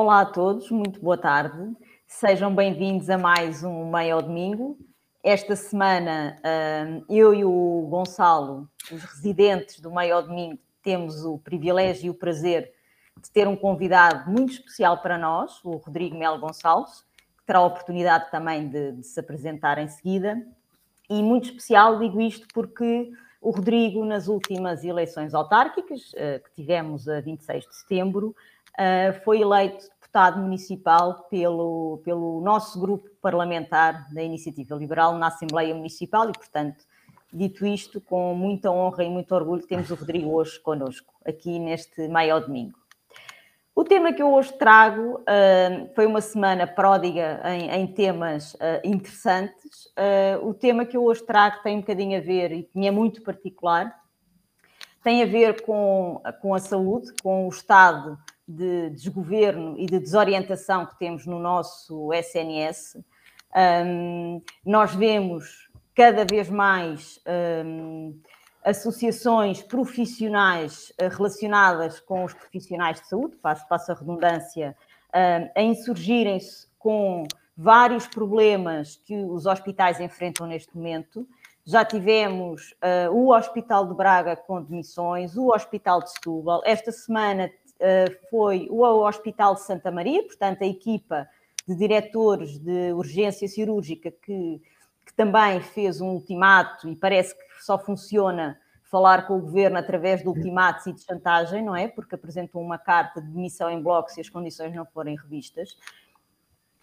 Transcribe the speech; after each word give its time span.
Olá 0.00 0.20
a 0.20 0.26
todos, 0.26 0.70
muito 0.70 1.00
boa 1.00 1.18
tarde. 1.18 1.76
Sejam 2.06 2.54
bem-vindos 2.54 3.10
a 3.10 3.18
mais 3.18 3.64
um 3.64 3.90
Meio 3.90 4.14
ao 4.14 4.22
Domingo. 4.22 4.78
Esta 5.24 5.56
semana, 5.56 6.36
hum, 6.86 7.04
eu 7.10 7.34
e 7.34 7.44
o 7.44 7.84
Gonçalo, 7.90 8.70
os 8.92 9.02
residentes 9.02 9.80
do 9.80 9.90
Meio 9.92 10.14
ao 10.14 10.22
Domingo, 10.22 10.56
temos 10.84 11.24
o 11.24 11.36
privilégio 11.38 12.06
e 12.06 12.10
o 12.10 12.14
prazer 12.14 12.72
de 13.20 13.28
ter 13.28 13.48
um 13.48 13.56
convidado 13.56 14.30
muito 14.30 14.52
especial 14.52 15.02
para 15.02 15.18
nós, 15.18 15.58
o 15.64 15.72
Rodrigo 15.78 16.16
Melo 16.16 16.38
Gonçalves, 16.38 17.00
que 17.36 17.44
terá 17.44 17.58
a 17.58 17.66
oportunidade 17.66 18.30
também 18.30 18.68
de, 18.68 18.92
de 18.92 19.02
se 19.04 19.18
apresentar 19.18 19.78
em 19.78 19.88
seguida. 19.88 20.40
E 21.10 21.20
muito 21.20 21.46
especial, 21.46 21.98
digo 21.98 22.20
isto 22.20 22.46
porque 22.54 23.10
o 23.40 23.50
Rodrigo, 23.50 24.04
nas 24.04 24.28
últimas 24.28 24.84
eleições 24.84 25.34
autárquicas, 25.34 26.12
eh, 26.16 26.40
que 26.40 26.50
tivemos 26.52 27.08
a 27.08 27.20
26 27.20 27.66
de 27.66 27.76
setembro, 27.76 28.34
foi 29.24 29.40
eleito 29.40 29.86
deputado 30.08 30.40
municipal 30.40 31.26
pelo, 31.30 32.00
pelo 32.02 32.40
nosso 32.40 32.80
grupo 32.80 33.08
parlamentar 33.20 34.12
da 34.12 34.22
Iniciativa 34.22 34.74
Liberal 34.74 35.16
na 35.18 35.28
Assembleia 35.28 35.74
Municipal 35.74 36.28
e, 36.30 36.32
portanto, 36.32 36.84
dito 37.32 37.66
isto, 37.66 38.00
com 38.00 38.34
muita 38.34 38.70
honra 38.70 39.04
e 39.04 39.10
muito 39.10 39.34
orgulho, 39.34 39.66
temos 39.66 39.90
o 39.90 39.94
Rodrigo 39.94 40.32
hoje 40.32 40.58
connosco, 40.60 41.12
aqui 41.26 41.58
neste 41.58 42.08
Maio 42.08 42.40
Domingo. 42.40 42.78
O 43.74 43.84
tema 43.84 44.12
que 44.12 44.20
eu 44.20 44.32
hoje 44.32 44.52
trago 44.54 45.20
uh, 45.20 45.94
foi 45.94 46.04
uma 46.06 46.20
semana 46.20 46.66
pródiga 46.66 47.40
em, 47.44 47.70
em 47.70 47.86
temas 47.86 48.54
uh, 48.54 48.80
interessantes. 48.82 49.86
Uh, 49.96 50.48
o 50.48 50.52
tema 50.52 50.84
que 50.84 50.96
eu 50.96 51.04
hoje 51.04 51.22
trago 51.24 51.62
tem 51.62 51.76
um 51.76 51.80
bocadinho 51.80 52.18
a 52.18 52.20
ver, 52.20 52.68
e 52.74 52.86
é 52.86 52.90
muito 52.90 53.22
particular, 53.22 53.94
tem 55.04 55.22
a 55.22 55.26
ver 55.26 55.62
com, 55.62 56.20
com 56.40 56.54
a 56.54 56.58
saúde, 56.58 57.12
com 57.22 57.46
o 57.46 57.50
estado 57.50 58.18
de 58.48 58.88
desgoverno 58.90 59.78
e 59.78 59.84
de 59.84 59.98
desorientação 59.98 60.86
que 60.86 60.98
temos 60.98 61.26
no 61.26 61.38
nosso 61.38 62.10
SNS. 62.14 62.96
Um, 63.84 64.40
nós 64.64 64.94
vemos 64.94 65.68
cada 65.94 66.24
vez 66.24 66.48
mais 66.48 67.20
um, 67.66 68.18
associações 68.64 69.60
profissionais 69.60 70.92
uh, 71.00 71.14
relacionadas 71.14 72.00
com 72.00 72.24
os 72.24 72.32
profissionais 72.32 73.00
de 73.00 73.08
saúde, 73.08 73.36
passo, 73.36 73.68
passo 73.68 73.92
a 73.92 73.94
redundância, 73.94 74.76
um, 75.14 75.50
a 75.54 75.62
insurgirem-se 75.62 76.68
com 76.78 77.26
vários 77.56 78.06
problemas 78.06 78.96
que 79.04 79.16
os 79.16 79.44
hospitais 79.44 80.00
enfrentam 80.00 80.46
neste 80.46 80.74
momento. 80.76 81.28
Já 81.64 81.84
tivemos 81.84 82.72
uh, 82.72 83.12
o 83.12 83.34
Hospital 83.34 83.86
de 83.86 83.94
Braga 83.94 84.36
com 84.36 84.62
demissões, 84.62 85.36
o 85.36 85.48
Hospital 85.48 86.00
de 86.00 86.12
Setúbal. 86.12 86.62
Esta 86.64 86.90
semana 86.90 87.44
eh, 87.44 87.52
foi 88.30 88.68
o 88.70 88.82
Hospital 89.06 89.54
de 89.54 89.62
Santa 89.62 89.90
Maria, 89.90 90.22
portanto, 90.24 90.62
a 90.62 90.66
equipa 90.66 91.28
de 91.66 91.74
diretores 91.74 92.58
de 92.58 92.92
urgência 92.92 93.46
cirúrgica 93.46 94.10
que, 94.10 94.60
que 95.04 95.14
também 95.14 95.60
fez 95.60 96.00
um 96.00 96.08
ultimato 96.08 96.88
e 96.88 96.96
parece 96.96 97.34
que 97.34 97.64
só 97.64 97.78
funciona 97.78 98.58
falar 98.90 99.26
com 99.26 99.36
o 99.36 99.40
governo 99.40 99.76
através 99.76 100.22
de 100.22 100.28
ultimatos 100.28 100.86
e 100.86 100.92
de 100.92 101.02
chantagem, 101.02 101.62
não 101.62 101.76
é? 101.76 101.86
Porque 101.86 102.14
apresentou 102.14 102.62
uma 102.62 102.78
carta 102.78 103.20
de 103.20 103.28
demissão 103.28 103.70
em 103.70 103.82
bloco 103.82 104.10
se 104.10 104.20
as 104.20 104.30
condições 104.30 104.74
não 104.74 104.86
forem 104.86 105.14
revistas. 105.16 105.76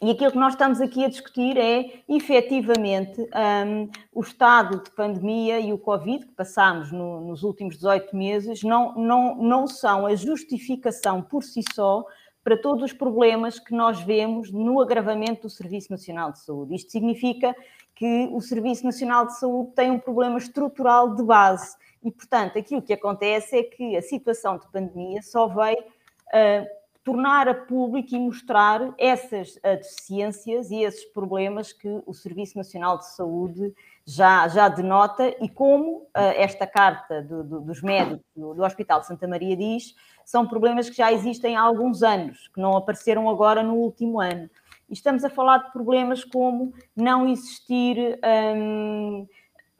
E 0.01 0.11
aquilo 0.11 0.31
que 0.31 0.37
nós 0.37 0.53
estamos 0.53 0.81
aqui 0.81 1.05
a 1.05 1.09
discutir 1.09 1.57
é, 1.57 2.03
efetivamente, 2.09 3.21
um, 3.21 3.89
o 4.13 4.21
estado 4.21 4.83
de 4.83 4.91
pandemia 4.91 5.59
e 5.59 5.71
o 5.71 5.77
Covid 5.77 6.25
que 6.25 6.33
passámos 6.33 6.91
no, 6.91 7.21
nos 7.21 7.43
últimos 7.43 7.75
18 7.75 8.15
meses 8.15 8.61
não, 8.61 8.93
não, 8.95 9.35
não 9.35 9.67
são 9.67 10.05
a 10.05 10.13
justificação 10.13 11.21
por 11.21 11.43
si 11.43 11.61
só 11.73 12.03
para 12.43 12.57
todos 12.57 12.83
os 12.83 12.93
problemas 12.93 13.57
que 13.57 13.73
nós 13.73 14.01
vemos 14.01 14.51
no 14.51 14.81
agravamento 14.81 15.43
do 15.43 15.49
Serviço 15.49 15.91
Nacional 15.91 16.31
de 16.31 16.39
Saúde. 16.43 16.75
Isto 16.75 16.91
significa 16.91 17.55
que 17.95 18.29
o 18.31 18.41
Serviço 18.41 18.83
Nacional 18.83 19.25
de 19.25 19.39
Saúde 19.39 19.71
tem 19.75 19.89
um 19.89 19.97
problema 19.97 20.37
estrutural 20.37 21.15
de 21.15 21.23
base 21.23 21.75
e, 22.03 22.11
portanto, 22.11 22.59
aquilo 22.59 22.81
que 22.81 22.93
acontece 22.93 23.57
é 23.57 23.63
que 23.63 23.95
a 23.95 24.01
situação 24.01 24.59
de 24.59 24.69
pandemia 24.71 25.21
só 25.23 25.47
veio 25.47 25.79
uh, 25.79 26.67
tornar 27.05 27.47
a 27.47 27.53
público 27.53 28.15
e 28.15 28.19
mostrar 28.19 28.81
essas 28.97 29.59
eh, 29.61 29.77
deficiências 29.77 30.71
e 30.71 30.81
esses 30.81 31.05
problemas 31.05 31.71
que 31.71 32.01
o 32.03 32.13
Serviço 32.15 32.57
Nacional 32.57 32.97
de 32.97 33.05
Saúde 33.05 33.71
já, 34.03 34.47
já 34.47 34.67
denota 34.67 35.35
e 35.39 35.47
como 35.47 35.97
uh, 35.97 36.09
esta 36.35 36.65
carta 36.65 37.21
do, 37.21 37.43
do, 37.43 37.61
dos 37.61 37.83
médicos 37.83 38.25
do, 38.35 38.55
do, 38.55 38.63
Hospital 38.63 39.01
de 39.01 39.05
Santa 39.05 39.27
Maria 39.27 39.55
diz, 39.55 39.95
são 40.25 40.47
problemas 40.47 40.89
que 40.89 40.97
já 40.97 41.13
existem 41.13 41.55
há 41.55 41.61
alguns 41.61 42.01
anos, 42.01 42.47
que 42.47 42.59
não 42.59 42.75
apareceram 42.75 43.29
agora 43.29 43.61
no 43.61 43.75
último 43.75 44.19
ano. 44.19 44.49
E 44.89 44.93
estamos 44.93 45.23
a 45.23 45.29
falar 45.29 45.59
de 45.59 45.71
problemas 45.71 46.23
como 46.23 46.73
não 46.95 47.27
existir 47.27 48.19
um, 48.57 49.27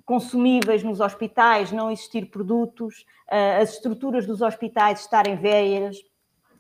consumíveis 0.06 0.84
nos 0.84 1.00
hospitais, 1.00 1.72
não 1.72 1.90
existir 1.90 2.28
produtos, 2.28 3.03
uh, 3.31 3.63
as 3.63 3.74
estruturas 3.74 4.28
dos 4.28 4.44
hospitais 4.44 5.00
estarem 5.00 5.36
velhas, 5.36 5.97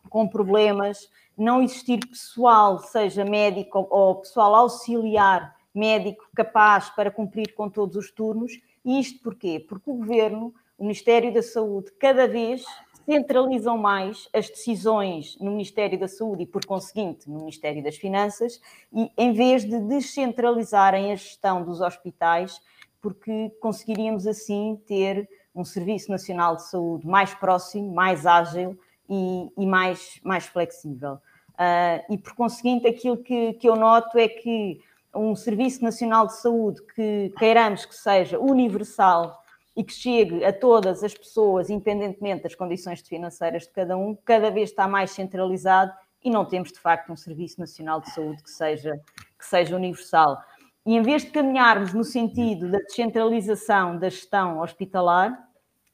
com 0.09 0.27
problemas, 0.27 1.09
não 1.37 1.61
existir 1.61 1.99
pessoal, 2.07 2.79
seja 2.79 3.25
médico 3.25 3.87
ou 3.89 4.15
pessoal 4.15 4.55
auxiliar 4.55 5.55
médico 5.73 6.25
capaz 6.33 6.89
para 6.89 7.11
cumprir 7.11 7.53
com 7.53 7.69
todos 7.69 7.97
os 7.97 8.09
turnos. 8.09 8.53
E 8.83 8.99
isto 8.99 9.21
porquê? 9.21 9.59
Porque 9.59 9.89
o 9.89 9.95
Governo, 9.95 10.53
o 10.77 10.83
Ministério 10.83 11.33
da 11.33 11.43
Saúde, 11.43 11.91
cada 11.99 12.27
vez 12.27 12.63
centralizam 13.05 13.77
mais 13.77 14.27
as 14.33 14.49
decisões 14.49 15.37
no 15.39 15.51
Ministério 15.51 15.99
da 15.99 16.07
Saúde 16.07 16.43
e, 16.43 16.47
por 16.47 16.65
conseguinte, 16.65 17.29
no 17.29 17.39
Ministério 17.39 17.83
das 17.83 17.97
Finanças, 17.97 18.59
e 18.91 19.11
em 19.17 19.31
vez 19.31 19.63
de 19.63 19.79
descentralizarem 19.79 21.11
a 21.11 21.15
gestão 21.15 21.63
dos 21.63 21.81
hospitais, 21.81 22.59
porque 23.01 23.51
conseguiríamos 23.59 24.25
assim 24.25 24.81
ter 24.87 25.29
um 25.53 25.63
Serviço 25.63 26.09
Nacional 26.09 26.55
de 26.55 26.67
Saúde 26.67 27.05
mais 27.05 27.33
próximo, 27.35 27.93
mais 27.93 28.25
ágil 28.25 28.77
e, 29.09 29.49
e 29.57 29.65
mais, 29.65 30.19
mais 30.23 30.45
flexível. 30.45 31.19
Uh, 31.53 32.13
e 32.13 32.17
por 32.17 32.33
conseguinte, 32.35 32.87
aquilo 32.87 33.17
que, 33.17 33.53
que 33.53 33.67
eu 33.67 33.75
noto 33.75 34.17
é 34.17 34.27
que 34.27 34.79
um 35.15 35.35
Serviço 35.35 35.83
Nacional 35.83 36.27
de 36.27 36.35
Saúde 36.35 36.81
que 36.93 37.33
queiramos 37.37 37.85
que 37.85 37.95
seja 37.95 38.37
universal 38.37 39.41
e 39.75 39.83
que 39.83 39.93
chegue 39.93 40.43
a 40.43 40.53
todas 40.53 41.03
as 41.03 41.13
pessoas, 41.13 41.69
independentemente 41.69 42.43
das 42.43 42.55
condições 42.55 43.01
financeiras 43.01 43.63
de 43.63 43.69
cada 43.69 43.97
um, 43.97 44.15
cada 44.25 44.49
vez 44.51 44.69
está 44.69 44.87
mais 44.87 45.11
centralizado 45.11 45.93
e 46.23 46.29
não 46.29 46.45
temos 46.45 46.71
de 46.71 46.79
facto 46.79 47.11
um 47.11 47.15
Serviço 47.15 47.59
Nacional 47.59 48.01
de 48.01 48.09
Saúde 48.11 48.41
que 48.43 48.49
seja, 48.49 48.99
que 49.37 49.45
seja 49.45 49.75
universal. 49.75 50.37
E 50.85 50.95
em 50.95 51.01
vez 51.01 51.23
de 51.23 51.31
caminharmos 51.31 51.93
no 51.93 52.03
sentido 52.03 52.69
da 52.69 52.79
descentralização 52.79 53.97
da 53.97 54.09
gestão 54.09 54.59
hospitalar, 54.59 55.44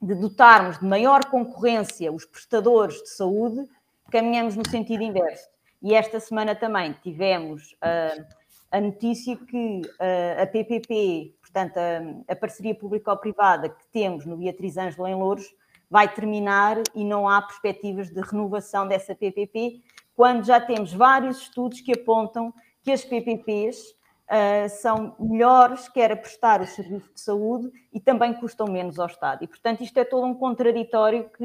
de 0.02 0.16
dotarmos 0.16 0.80
de 0.80 0.86
maior 0.86 1.26
concorrência 1.26 2.12
os 2.12 2.26
prestadores 2.26 3.02
de 3.04 3.10
saúde, 3.10 3.68
caminhamos 4.10 4.56
no 4.56 4.68
sentido 4.68 5.04
inverso. 5.04 5.48
E 5.82 5.94
esta 5.94 6.20
semana 6.20 6.56
também 6.56 6.94
tivemos 7.02 7.74
uh, 7.74 8.26
a 8.72 8.82
notícia 8.82 9.36
que 9.36 9.82
uh, 9.82 10.42
a 10.42 10.48
PPP, 10.48 11.36
portanto, 11.42 11.78
a, 11.78 12.32
a 12.34 12.36
parceria 12.36 12.74
público-privada 12.74 13.70
que 13.70 13.88
temos 13.92 14.26
no 14.26 14.38
Beatriz 14.38 14.78
Ângela 14.78 15.10
em 15.10 15.16
Louros, 15.16 15.54
vai 15.90 16.12
terminar 16.14 16.78
e 16.96 17.04
não 17.04 17.28
há 17.28 17.42
perspectivas 17.42 18.10
de 18.10 18.22
renovação 18.22 18.88
dessa 18.88 19.14
PPP, 19.14 19.82
quando 20.16 20.46
já 20.46 20.60
temos 20.60 20.94
vários 20.94 21.42
estudos 21.42 21.82
que 21.82 21.92
apontam 21.92 22.54
que 22.82 22.92
as 22.92 23.04
PPPs 23.04 23.94
uh, 24.32 24.70
são 24.70 25.16
melhores, 25.20 25.90
quer 25.90 26.12
a 26.12 26.16
prestar 26.16 26.62
o 26.62 26.66
serviço 26.66 27.14
de 27.14 27.20
saúde 27.20 27.70
e 27.92 28.00
também 28.00 28.34
custam 28.34 28.68
menos 28.68 28.98
ao 28.98 29.08
Estado. 29.08 29.44
E, 29.44 29.48
portanto, 29.48 29.84
isto 29.84 29.98
é 29.98 30.06
todo 30.06 30.26
um 30.26 30.34
contraditório 30.34 31.30
que, 31.30 31.38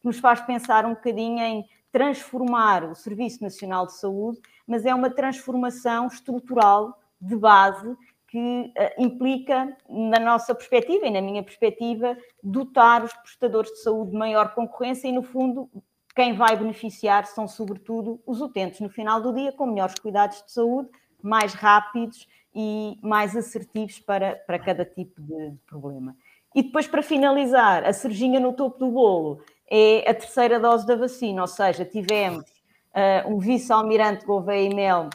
que 0.00 0.04
nos 0.04 0.18
faz 0.18 0.40
pensar 0.40 0.84
um 0.84 0.94
bocadinho 0.94 1.38
em 1.40 1.64
transformar 1.92 2.84
o 2.84 2.94
Serviço 2.94 3.42
Nacional 3.42 3.86
de 3.86 3.94
Saúde, 3.94 4.40
mas 4.66 4.84
é 4.84 4.94
uma 4.94 5.10
transformação 5.10 6.06
estrutural 6.06 6.98
de 7.20 7.36
base 7.36 7.96
que 8.26 8.38
uh, 8.38 8.72
implica, 9.02 9.76
na 9.88 10.18
nossa 10.18 10.54
perspectiva 10.54 11.06
e 11.06 11.10
na 11.10 11.20
minha 11.20 11.42
perspectiva, 11.42 12.16
dotar 12.42 13.04
os 13.04 13.12
prestadores 13.12 13.70
de 13.70 13.82
saúde 13.82 14.12
de 14.12 14.16
maior 14.16 14.54
concorrência 14.54 15.06
e, 15.06 15.12
no 15.12 15.22
fundo, 15.22 15.70
quem 16.16 16.34
vai 16.34 16.56
beneficiar 16.56 17.26
são, 17.26 17.46
sobretudo, 17.46 18.20
os 18.26 18.40
utentes 18.40 18.80
no 18.80 18.88
final 18.88 19.20
do 19.20 19.34
dia, 19.34 19.52
com 19.52 19.66
melhores 19.66 19.98
cuidados 19.98 20.42
de 20.42 20.50
saúde, 20.52 20.88
mais 21.26 21.54
rápidos 21.54 22.26
e 22.54 22.98
mais 23.02 23.36
assertivos 23.36 23.98
para, 23.98 24.36
para 24.46 24.58
cada 24.58 24.84
tipo 24.84 25.20
de 25.20 25.54
problema. 25.66 26.16
E 26.54 26.62
depois, 26.62 26.86
para 26.86 27.02
finalizar, 27.02 27.84
a 27.84 27.92
cerejinha 27.92 28.38
no 28.38 28.52
topo 28.52 28.78
do 28.78 28.90
bolo 28.90 29.42
é 29.70 30.08
a 30.08 30.14
terceira 30.14 30.60
dose 30.60 30.86
da 30.86 30.94
vacina, 30.96 31.40
ou 31.40 31.48
seja, 31.48 31.84
tivemos 31.84 32.44
uh, 32.44 33.32
um 33.32 33.38
vice-almirante 33.38 34.26
Gouveia 34.26 34.68
e 34.68 34.74
Mel 34.74 35.08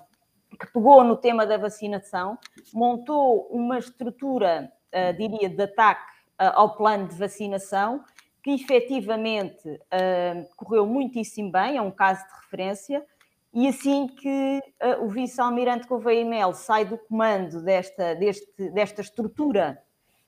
que 0.60 0.66
pegou 0.74 1.04
no 1.04 1.16
tema 1.16 1.46
da 1.46 1.58
vacinação, 1.58 2.40
montou 2.74 3.48
uma 3.52 3.78
estrutura, 3.78 4.72
uh, 4.92 5.16
diria, 5.16 5.48
de 5.48 5.62
ataque 5.62 6.02
uh, 6.42 6.54
ao 6.56 6.76
plano 6.76 7.08
de 7.08 7.16
vacinação, 7.16 8.04
que 8.42 8.52
efetivamente 8.52 9.78
correu 10.56 10.86
muitíssimo 10.86 11.52
bem, 11.52 11.76
é 11.76 11.82
um 11.82 11.92
caso 11.92 12.26
de 12.26 12.34
referência, 12.42 13.06
E 13.60 13.68
assim 13.68 14.06
que 14.06 14.62
uh, 14.84 15.04
o 15.04 15.10
vice-almirante 15.10 15.88
Gouveia 15.88 16.24
Mel 16.24 16.54
sai 16.54 16.86
do 16.86 16.96
comando 16.96 17.60
desta, 17.64 18.14
deste, 18.14 18.70
desta 18.70 19.02
estrutura 19.02 19.82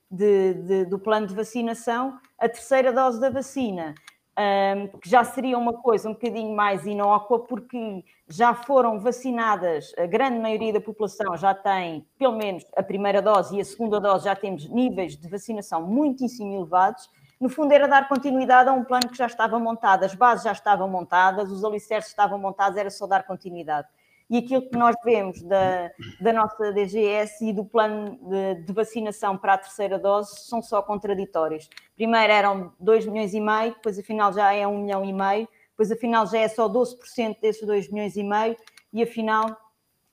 de, 0.09 0.55
de, 0.55 0.85
do 0.85 0.97
plano 0.97 1.27
de 1.27 1.35
vacinação, 1.35 2.17
a 2.39 2.49
terceira 2.49 2.91
dose 2.91 3.21
da 3.21 3.29
vacina, 3.29 3.93
um, 4.35 4.97
que 4.97 5.07
já 5.07 5.23
seria 5.23 5.59
uma 5.59 5.73
coisa 5.73 6.09
um 6.09 6.13
bocadinho 6.13 6.55
mais 6.55 6.87
inócua, 6.87 7.45
porque 7.45 8.03
já 8.27 8.55
foram 8.55 8.99
vacinadas, 8.99 9.93
a 9.95 10.07
grande 10.07 10.39
maioria 10.39 10.73
da 10.73 10.81
população 10.81 11.37
já 11.37 11.53
tem 11.53 12.03
pelo 12.17 12.35
menos 12.35 12.65
a 12.75 12.81
primeira 12.81 13.21
dose 13.21 13.57
e 13.57 13.61
a 13.61 13.65
segunda 13.65 14.01
dose 14.01 14.25
já 14.25 14.35
temos 14.35 14.67
níveis 14.67 15.15
de 15.15 15.29
vacinação 15.29 15.85
muitíssimo 15.85 16.55
elevados. 16.55 17.07
No 17.39 17.49
fundo, 17.49 17.71
era 17.71 17.87
dar 17.87 18.07
continuidade 18.07 18.69
a 18.69 18.73
um 18.73 18.83
plano 18.83 19.07
que 19.09 19.17
já 19.17 19.25
estava 19.25 19.57
montado, 19.59 20.03
as 20.03 20.13
bases 20.13 20.43
já 20.43 20.51
estavam 20.51 20.89
montadas, 20.89 21.51
os 21.51 21.63
alicerces 21.63 22.11
estavam 22.11 22.37
montados, 22.37 22.77
era 22.77 22.89
só 22.89 23.07
dar 23.07 23.23
continuidade 23.23 23.87
e 24.29 24.37
aquilo 24.37 24.61
que 24.69 24.77
nós 24.77 24.95
vemos 25.03 25.41
da, 25.41 25.91
da 26.21 26.31
nossa 26.31 26.71
DGS 26.71 27.49
e 27.49 27.51
do 27.51 27.65
plano 27.65 28.19
de, 28.21 28.63
de, 28.63 28.73
vacinação 28.73 29.35
para 29.35 29.55
a 29.55 29.57
terceira 29.57 29.97
dose 29.97 30.41
são 30.41 30.61
só 30.61 30.81
contraditórios. 30.81 31.67
Primeiro 31.95 32.31
eram 32.31 32.71
2 32.79 33.07
milhões 33.07 33.33
e 33.33 33.41
meio, 33.41 33.73
depois 33.73 33.97
afinal 33.97 34.31
já 34.31 34.53
é 34.53 34.67
1 34.67 34.71
um 34.71 34.83
milhão 34.83 35.03
e 35.03 35.11
meio, 35.11 35.47
depois 35.71 35.91
afinal 35.91 36.27
já 36.27 36.37
é 36.37 36.47
só 36.47 36.69
12% 36.69 37.39
desses 37.41 37.65
2 37.65 37.89
milhões 37.89 38.15
e 38.15 38.23
meio 38.23 38.55
e 38.93 39.01
afinal 39.01 39.57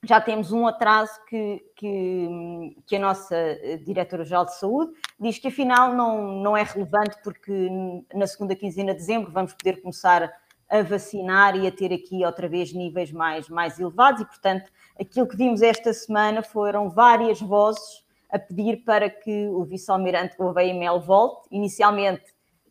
já 0.03 0.21
temos 0.21 0.51
um 0.51 0.67
atraso 0.67 1.13
que, 1.27 1.63
que, 1.75 2.77
que 2.85 2.95
a 2.95 2.99
nossa 2.99 3.35
Diretora-Geral 3.83 4.45
de 4.45 4.57
Saúde 4.57 4.91
diz 5.19 5.39
que 5.39 5.47
afinal 5.47 5.93
não, 5.93 6.35
não 6.41 6.55
é 6.55 6.63
relevante 6.63 7.17
porque 7.23 7.69
na 8.13 8.27
segunda 8.27 8.55
quinzena 8.55 8.93
de 8.93 8.99
dezembro 8.99 9.31
vamos 9.31 9.53
poder 9.53 9.81
começar 9.81 10.31
a 10.69 10.81
vacinar 10.81 11.55
e 11.55 11.65
a 11.65 11.71
ter 11.71 11.93
aqui 11.93 12.25
outra 12.25 12.47
vez 12.47 12.73
níveis 12.73 13.11
mais, 13.11 13.49
mais 13.49 13.79
elevados, 13.79 14.21
e 14.21 14.25
portanto 14.25 14.69
aquilo 14.99 15.27
que 15.27 15.37
vimos 15.37 15.61
esta 15.61 15.93
semana 15.93 16.43
foram 16.43 16.89
várias 16.89 17.39
vozes 17.39 18.05
a 18.29 18.37
pedir 18.37 18.83
para 18.83 19.09
que 19.09 19.47
o 19.47 19.63
vice-almirante 19.63 20.35
Gouveia 20.37 20.73
Mel 20.73 20.99
volte. 20.99 21.47
Inicialmente 21.49 22.25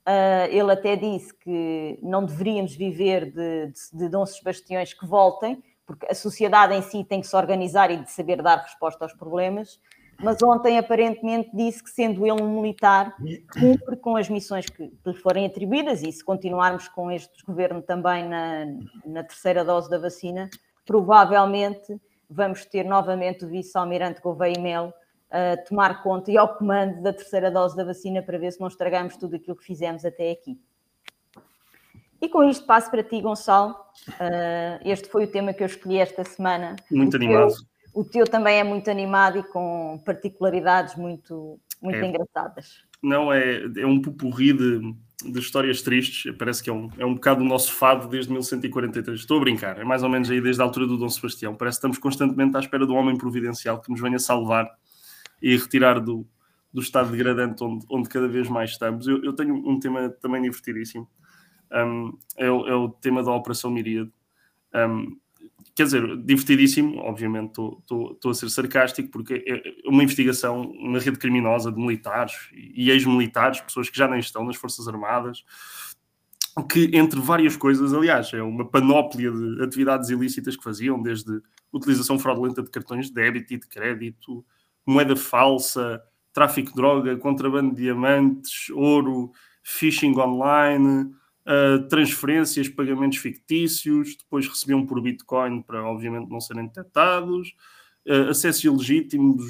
uh, 0.06 0.46
ele 0.50 0.70
até 0.70 0.96
disse 0.96 1.34
que 1.34 1.98
não 2.02 2.24
deveríamos 2.24 2.74
viver 2.74 3.32
de, 3.32 3.66
de, 3.68 3.98
de 3.98 4.08
Dom 4.08 4.26
Sebastiões 4.26 4.92
que 4.92 5.06
voltem, 5.06 5.62
porque 5.86 6.06
a 6.10 6.14
sociedade 6.14 6.74
em 6.74 6.82
si 6.82 7.04
tem 7.04 7.20
que 7.20 7.26
se 7.26 7.36
organizar 7.36 7.90
e 7.90 7.96
de 7.96 8.10
saber 8.10 8.42
dar 8.42 8.56
resposta 8.56 9.04
aos 9.04 9.14
problemas 9.14 9.78
mas 10.22 10.42
ontem 10.42 10.78
aparentemente 10.78 11.50
disse 11.54 11.82
que, 11.82 11.90
sendo 11.90 12.26
ele 12.26 12.42
um 12.42 12.60
militar, 12.60 13.14
cumpre 13.52 13.96
com 13.96 14.16
as 14.16 14.28
missões 14.28 14.66
que, 14.66 14.90
lhe 15.04 15.14
forem 15.14 15.46
atribuídas 15.46 16.02
e 16.02 16.10
se 16.10 16.24
continuarmos 16.24 16.88
com 16.88 17.10
este 17.10 17.44
governo 17.44 17.82
também 17.82 18.26
na, 18.26 18.64
na 19.04 19.22
terceira 19.22 19.64
dose 19.64 19.90
da 19.90 19.98
vacina, 19.98 20.48
provavelmente 20.86 22.00
vamos 22.30 22.64
ter 22.64 22.84
novamente 22.84 23.44
o 23.44 23.48
vice-almirante 23.48 24.20
Gouveia 24.20 24.58
Melo 24.58 24.92
a 25.30 25.56
tomar 25.68 26.02
conta 26.02 26.30
e 26.30 26.38
ao 26.38 26.56
comando 26.56 27.02
da 27.02 27.12
terceira 27.12 27.50
dose 27.50 27.76
da 27.76 27.84
vacina 27.84 28.22
para 28.22 28.38
ver 28.38 28.52
se 28.52 28.60
não 28.60 28.68
estragamos 28.68 29.16
tudo 29.16 29.36
aquilo 29.36 29.56
que 29.56 29.64
fizemos 29.64 30.04
até 30.04 30.30
aqui. 30.30 30.58
E 32.20 32.28
com 32.28 32.44
isto 32.44 32.64
passo 32.66 32.90
para 32.90 33.02
ti, 33.02 33.20
Gonçalo. 33.20 33.72
Uh, 34.08 34.80
este 34.84 35.08
foi 35.08 35.24
o 35.24 35.30
tema 35.30 35.52
que 35.52 35.62
eu 35.62 35.66
escolhi 35.66 35.98
esta 35.98 36.24
semana. 36.24 36.76
Muito 36.90 37.16
animado. 37.16 37.50
Eu 37.50 37.76
o 37.96 38.04
teu 38.04 38.26
também 38.26 38.58
é 38.58 38.62
muito 38.62 38.90
animado 38.90 39.38
e 39.38 39.42
com 39.42 39.98
particularidades 40.04 40.96
muito, 40.96 41.58
muito 41.82 41.96
é, 41.96 42.06
engraçadas. 42.06 42.84
Não, 43.02 43.32
é, 43.32 43.62
é 43.74 43.86
um 43.86 44.02
pupurri 44.02 44.52
de, 44.52 44.94
de 45.24 45.38
histórias 45.40 45.80
tristes. 45.80 46.30
Parece 46.36 46.62
que 46.62 46.68
é 46.68 46.72
um, 46.74 46.90
é 46.98 47.06
um 47.06 47.14
bocado 47.14 47.40
o 47.40 47.46
nosso 47.46 47.72
fado 47.72 48.06
desde 48.06 48.30
1143. 48.30 49.18
Estou 49.18 49.38
a 49.38 49.40
brincar, 49.40 49.80
é 49.80 49.84
mais 49.84 50.02
ou 50.02 50.10
menos 50.10 50.30
aí 50.30 50.42
desde 50.42 50.60
a 50.60 50.66
altura 50.66 50.86
do 50.86 50.98
Dom 50.98 51.08
Sebastião. 51.08 51.54
Parece 51.54 51.76
que 51.76 51.78
estamos 51.78 51.96
constantemente 51.96 52.54
à 52.54 52.60
espera 52.60 52.84
do 52.84 52.94
homem 52.94 53.16
providencial 53.16 53.80
que 53.80 53.90
nos 53.90 53.98
venha 53.98 54.18
salvar 54.18 54.70
e 55.40 55.56
retirar 55.56 55.98
do, 55.98 56.26
do 56.70 56.82
estado 56.82 57.10
degradante 57.10 57.64
onde, 57.64 57.86
onde 57.90 58.10
cada 58.10 58.28
vez 58.28 58.46
mais 58.46 58.72
estamos. 58.72 59.08
Eu, 59.08 59.24
eu 59.24 59.32
tenho 59.32 59.54
um 59.54 59.80
tema 59.80 60.10
também 60.20 60.42
divertidíssimo. 60.42 61.08
Um, 61.76 62.16
é, 62.36 62.50
o, 62.50 62.66
é, 62.66 62.74
o 62.74 62.88
tema 62.88 63.22
da 63.22 63.32
Operação 63.32 63.70
Miríade. 63.70 64.10
Um, 64.74 65.16
quer 65.74 65.84
dizer, 65.84 66.16
divertidíssimo, 66.22 66.98
obviamente 67.00 67.50
estou 67.50 68.30
a 68.30 68.34
ser 68.34 68.48
sarcástico, 68.48 69.10
porque 69.10 69.44
é 69.46 69.88
uma 69.88 70.02
investigação, 70.02 70.62
uma 70.62 70.98
rede 70.98 71.18
criminosa 71.18 71.70
de 71.70 71.78
militares 71.78 72.32
e 72.52 72.90
ex-militares, 72.90 73.60
pessoas 73.60 73.90
que 73.90 73.98
já 73.98 74.08
nem 74.08 74.18
estão 74.18 74.44
nas 74.44 74.56
Forças 74.56 74.88
Armadas, 74.88 75.44
que 76.70 76.90
entre 76.94 77.20
várias 77.20 77.56
coisas, 77.56 77.92
aliás, 77.92 78.32
é 78.32 78.42
uma 78.42 78.64
panóplia 78.64 79.30
de 79.30 79.62
atividades 79.62 80.08
ilícitas 80.08 80.56
que 80.56 80.64
faziam, 80.64 81.02
desde 81.02 81.42
utilização 81.70 82.18
fraudulenta 82.18 82.62
de 82.62 82.70
cartões 82.70 83.08
de 83.08 83.12
débito 83.12 83.52
e 83.52 83.58
de 83.58 83.68
crédito, 83.68 84.42
moeda 84.86 85.14
falsa, 85.14 86.02
tráfico 86.32 86.70
de 86.70 86.76
droga, 86.76 87.16
contrabando 87.18 87.74
de 87.74 87.82
diamantes, 87.82 88.70
ouro, 88.70 89.30
phishing 89.62 90.16
online, 90.18 91.12
uh, 91.46 91.86
transferências, 91.88 92.68
pagamentos 92.68 93.18
fictícios, 93.18 94.16
depois 94.16 94.46
recebiam 94.48 94.84
por 94.84 95.00
Bitcoin 95.00 95.62
para, 95.62 95.82
obviamente, 95.84 96.28
não 96.28 96.40
serem 96.40 96.66
detectados, 96.66 97.54
uh, 98.06 98.30
acessos 98.30 98.64
ilegítimos, 98.64 99.44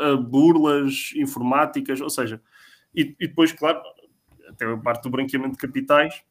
a 0.00 0.16
burlas 0.16 1.12
informáticas, 1.14 2.00
ou 2.00 2.10
seja, 2.10 2.40
e, 2.94 3.14
e, 3.20 3.28
depois, 3.28 3.52
claro, 3.52 3.80
até 4.48 4.64
a 4.64 4.76
parte 4.76 5.02
do 5.02 5.10
branqueamento 5.10 5.52
de 5.52 5.58
capitais. 5.58 6.22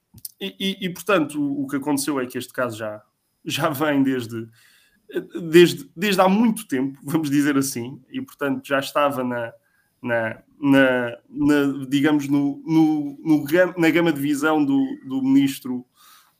E, 0.42 0.56
e, 0.60 0.86
e, 0.86 0.90
portanto, 0.90 1.40
o, 1.40 1.63
o 1.63 1.68
que 1.68 1.75
aconteceu 1.75 2.19
é 2.19 2.25
que 2.25 2.38
este 2.38 2.52
caso 2.52 2.78
já, 2.78 3.02
já 3.46 3.69
vem 3.69 4.02
desde, 4.02 4.48
desde, 5.52 5.90
desde 5.96 6.22
há 6.22 6.28
muito 6.28 6.68
tempo, 6.68 7.00
vamos 7.04 7.30
dizer 7.30 7.57
assim, 7.57 8.02
e 8.10 8.22
portanto 8.22 8.66
já 8.66 8.80
estava 8.80 9.24
na, 9.24 9.54
na, 10.02 10.42
na, 10.60 11.18
na 11.30 11.86
digamos, 11.88 12.28
no, 12.28 12.62
no, 12.66 13.18
no, 13.24 13.46
na 13.78 13.90
gama 13.90 14.12
de 14.12 14.22
visão 14.22 14.63
do, 14.63 14.84
do 15.07 15.22
ministro 15.22 15.86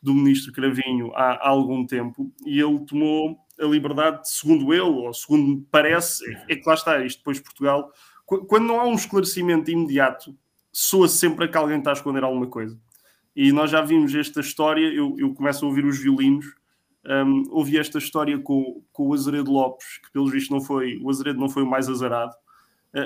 do 0.02 0.14
ministro 0.14 0.54
Cravinho 0.54 1.12
há, 1.16 1.32
há, 1.32 1.50
algum 1.50 1.84
tempo 1.84 2.32
e 2.46 2.60
ele 2.60 2.80
tomou 2.86 3.36
a 3.60 3.66
liberdade, 3.66 4.30
segundo 4.30 4.72
ele, 4.72 4.84
ou 4.84 5.12
segundo 5.14 5.48
me 5.48 5.68
parece, 5.72 6.24
é, 6.48 6.56
que 6.56 6.68
lá 6.68 6.76
está, 6.76 7.04
isto 7.04 7.18
depois 7.18 7.40
Portugal, 7.40 7.92
quando 8.26 8.66
não 8.66 8.80
há 8.80 8.86
um 8.86 8.94
esclarecimento 8.94 9.72
imediato, 9.72 10.38
soa 10.72 11.08
sempre 11.08 11.46
a 11.46 11.48
que 11.48 11.58
alguém 11.58 11.80
está 11.80 11.90
a 11.90 11.94
esconder 11.94 12.24
alguma 12.24 12.48
coisa. 12.48 12.80
E 13.36 13.52
nós 13.52 13.72
já 13.72 13.82
vimos 13.82 14.14
esta 14.14 14.42
história, 14.42 14.88
eu, 14.94 15.16
eu 15.18 15.34
começo 15.34 15.66
a 15.66 15.68
ouvir 15.68 15.86
os 15.86 15.98
violinos, 15.98 16.46
um, 17.06 17.44
ouvi 17.50 17.78
esta 17.78 17.98
história 17.98 18.38
com, 18.38 18.84
com 18.92 19.08
o 19.08 19.14
Azeredo 19.14 19.52
Lopes, 19.52 20.00
que 20.04 20.12
pelos 20.12 20.32
vistos 20.32 20.52
não 20.52 20.62
foi, 20.62 21.00
o 21.02 21.10
Azeredo 21.10 21.40
não 21.40 21.50
foi 21.50 21.64
o 21.64 21.68
mais 21.68 21.90
azarado, 21.90 22.34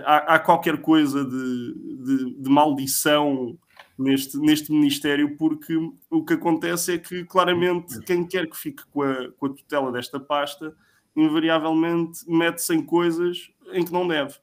há, 0.06 0.36
há 0.36 0.40
qualquer 0.40 0.82
coisa 0.82 1.24
de, 1.24 1.74
de, 2.04 2.42
de, 2.42 2.50
maldição 2.50 3.58
neste, 3.98 4.38
neste 4.38 4.72
Ministério, 4.72 5.36
porque 5.36 5.76
o 6.10 6.24
que 6.24 6.34
acontece 6.34 6.94
é 6.94 6.98
que, 6.98 7.24
claramente, 7.26 8.00
quem 8.02 8.26
quer 8.26 8.48
que 8.48 8.58
fique 8.58 8.84
com 8.92 9.02
a, 9.02 9.32
com 9.32 9.48
a 9.48 9.50
tutela 9.50 9.92
desta 9.92 10.20
pasta, 10.20 10.76
invariavelmente 11.16 12.20
mete-se 12.28 12.74
em 12.74 12.82
coisas 12.82 13.52
em 13.74 13.84
que 13.84 13.92
não 13.92 14.08
deve. 14.08 14.36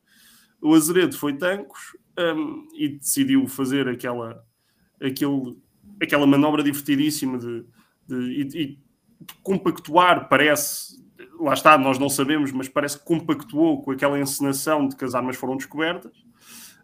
O 0.60 0.74
Azeredo 0.74 1.16
foi 1.16 1.34
tancos 1.34 1.96
um, 2.18 2.68
e 2.74 2.88
decidiu 2.88 3.46
fazer 3.46 3.88
aquela, 3.88 4.44
aquele, 5.00 5.56
aquela 6.02 6.26
manobra 6.26 6.62
divertidíssima 6.62 7.38
de, 7.38 7.64
de, 8.06 8.44
de, 8.44 8.78
compactuar, 9.42 10.28
parece, 10.28 11.04
lá 11.38 11.54
está, 11.54 11.76
nós 11.78 11.99
não 11.99 12.08
sabemos, 12.08 12.52
mas 12.52 12.68
parece 12.68 12.99
que 12.99 13.04
compactuou 13.04 13.82
com 13.82 13.90
aquela 13.90 14.18
encenação 14.18 14.88
de 14.88 14.96
que 14.96 15.04
as 15.04 15.14
armas 15.14 15.37
foram 15.37 15.56
descobertas. 15.56 16.12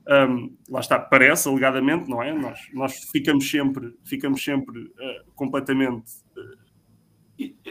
Um, 0.08 0.56
lá 0.68 0.80
está, 0.80 0.98
parece, 0.98 1.48
alegadamente, 1.48 2.08
não 2.08 2.22
é? 2.22 2.32
Nós, 2.32 2.58
nós 2.72 2.94
ficamos 3.10 3.48
sempre, 3.48 3.96
ficamos 4.04 4.42
sempre 4.42 4.80
uh, 4.80 5.32
completamente. 5.34 6.12
Uh, 6.36 6.62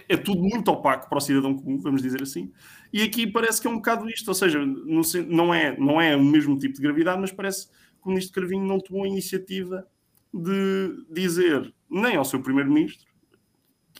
é 0.10 0.18
tudo 0.18 0.42
muito 0.42 0.70
opaco 0.70 1.08
para 1.08 1.18
o 1.18 1.22
cidadão 1.22 1.56
comum, 1.56 1.80
vamos 1.80 2.02
dizer 2.02 2.22
assim. 2.22 2.52
E 2.92 3.02
aqui 3.02 3.28
parece 3.28 3.62
que 3.62 3.68
é 3.68 3.70
um 3.70 3.76
bocado 3.76 4.10
isto, 4.10 4.28
ou 4.28 4.34
seja, 4.34 4.60
não, 4.66 5.02
não, 5.28 5.54
é, 5.54 5.78
não 5.78 6.02
é 6.02 6.16
o 6.16 6.24
mesmo 6.24 6.58
tipo 6.58 6.76
de 6.76 6.82
gravidade, 6.82 7.22
mas 7.22 7.32
parece 7.32 7.68
que 7.68 7.74
o 8.06 8.10
ministro 8.10 8.42
Carvinho 8.42 8.66
não 8.66 8.80
tomou 8.80 9.04
a 9.04 9.08
iniciativa 9.08 9.86
de 10.34 11.06
dizer 11.10 11.74
nem 11.90 12.16
ao 12.16 12.26
seu 12.26 12.42
primeiro-ministro, 12.42 13.08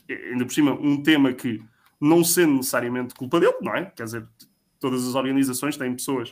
ainda 0.08 0.44
por 0.44 0.52
cima, 0.52 0.72
um 0.72 1.02
tema 1.02 1.32
que 1.32 1.62
não 2.02 2.24
sendo 2.24 2.56
necessariamente 2.56 3.14
culpa 3.14 3.38
dele, 3.38 3.54
não 3.62 3.76
é? 3.76 3.86
Quer 3.86 4.04
dizer, 4.04 4.28
todas 4.80 5.06
as 5.06 5.14
organizações 5.14 5.76
têm 5.76 5.94
pessoas 5.94 6.30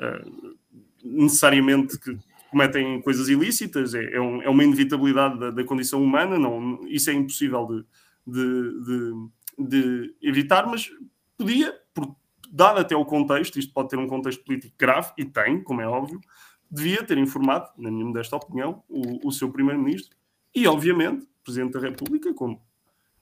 uh, 0.00 0.56
necessariamente 1.04 1.96
que 2.00 2.18
cometem 2.50 3.00
coisas 3.00 3.28
ilícitas, 3.28 3.94
é, 3.94 4.16
é, 4.16 4.20
um, 4.20 4.42
é 4.42 4.48
uma 4.48 4.64
inevitabilidade 4.64 5.38
da, 5.38 5.50
da, 5.50 5.64
condição 5.64 6.02
humana, 6.02 6.36
não, 6.36 6.80
isso 6.88 7.10
é 7.10 7.12
impossível 7.12 7.66
de, 7.66 7.84
de, 8.26 8.80
de, 8.84 9.68
de 9.68 10.14
evitar, 10.20 10.66
mas 10.66 10.90
podia, 11.38 11.72
por, 11.94 12.16
dado 12.50 12.80
até 12.80 12.96
o 12.96 13.04
contexto, 13.04 13.58
isto 13.58 13.72
pode 13.72 13.90
ter 13.90 13.98
um 13.98 14.08
contexto 14.08 14.44
político 14.44 14.74
grave, 14.76 15.12
e 15.16 15.24
tem, 15.24 15.62
como 15.62 15.80
é 15.80 15.86
óbvio, 15.86 16.20
devia 16.68 17.04
ter 17.04 17.18
informado, 17.18 17.68
na 17.78 17.90
minha 17.90 18.04
modesta 18.04 18.34
opinião, 18.34 18.82
o, 18.88 19.28
o 19.28 19.32
seu 19.32 19.50
primeiro-ministro 19.50 20.16
e, 20.52 20.66
obviamente, 20.66 21.24
o 21.24 21.44
Presidente 21.44 21.72
da 21.72 21.80
República, 21.80 22.34
como 22.34 22.60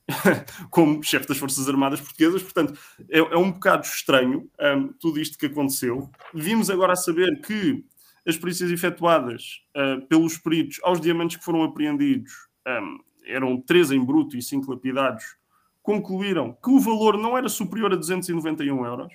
como 0.71 1.03
chefe 1.03 1.29
das 1.29 1.39
Forças 1.39 1.69
Armadas 1.69 2.01
Portuguesas. 2.01 2.43
Portanto, 2.43 2.79
é, 3.09 3.19
é 3.19 3.37
um 3.37 3.53
bocado 3.53 3.87
estranho 3.87 4.49
um, 4.61 4.89
tudo 4.95 5.21
isto 5.21 5.39
que 5.39 5.47
aconteceu. 5.47 6.11
Vimos 6.35 6.71
agora 6.71 6.93
a 6.93 6.97
saber 6.97 7.41
que 7.41 7.85
as 8.27 8.37
perícias 8.37 8.71
efetuadas 8.71 9.63
uh, 9.77 10.07
pelos 10.07 10.39
peritos 10.39 10.79
aos 10.83 11.01
diamantes 11.01 11.37
que 11.37 11.45
foram 11.45 11.65
apreendidos 11.65 12.33
um, 12.67 12.99
eram 13.25 13.61
três 13.61 13.91
em 13.91 14.05
bruto 14.05 14.37
e 14.37 14.43
cinco 14.43 14.71
lapidados, 14.71 15.37
concluíram 15.83 16.57
que 16.63 16.71
o 16.71 16.79
valor 16.79 17.19
não 17.19 17.37
era 17.37 17.49
superior 17.49 17.93
a 17.93 17.97
291 17.97 18.85
euros. 18.85 19.13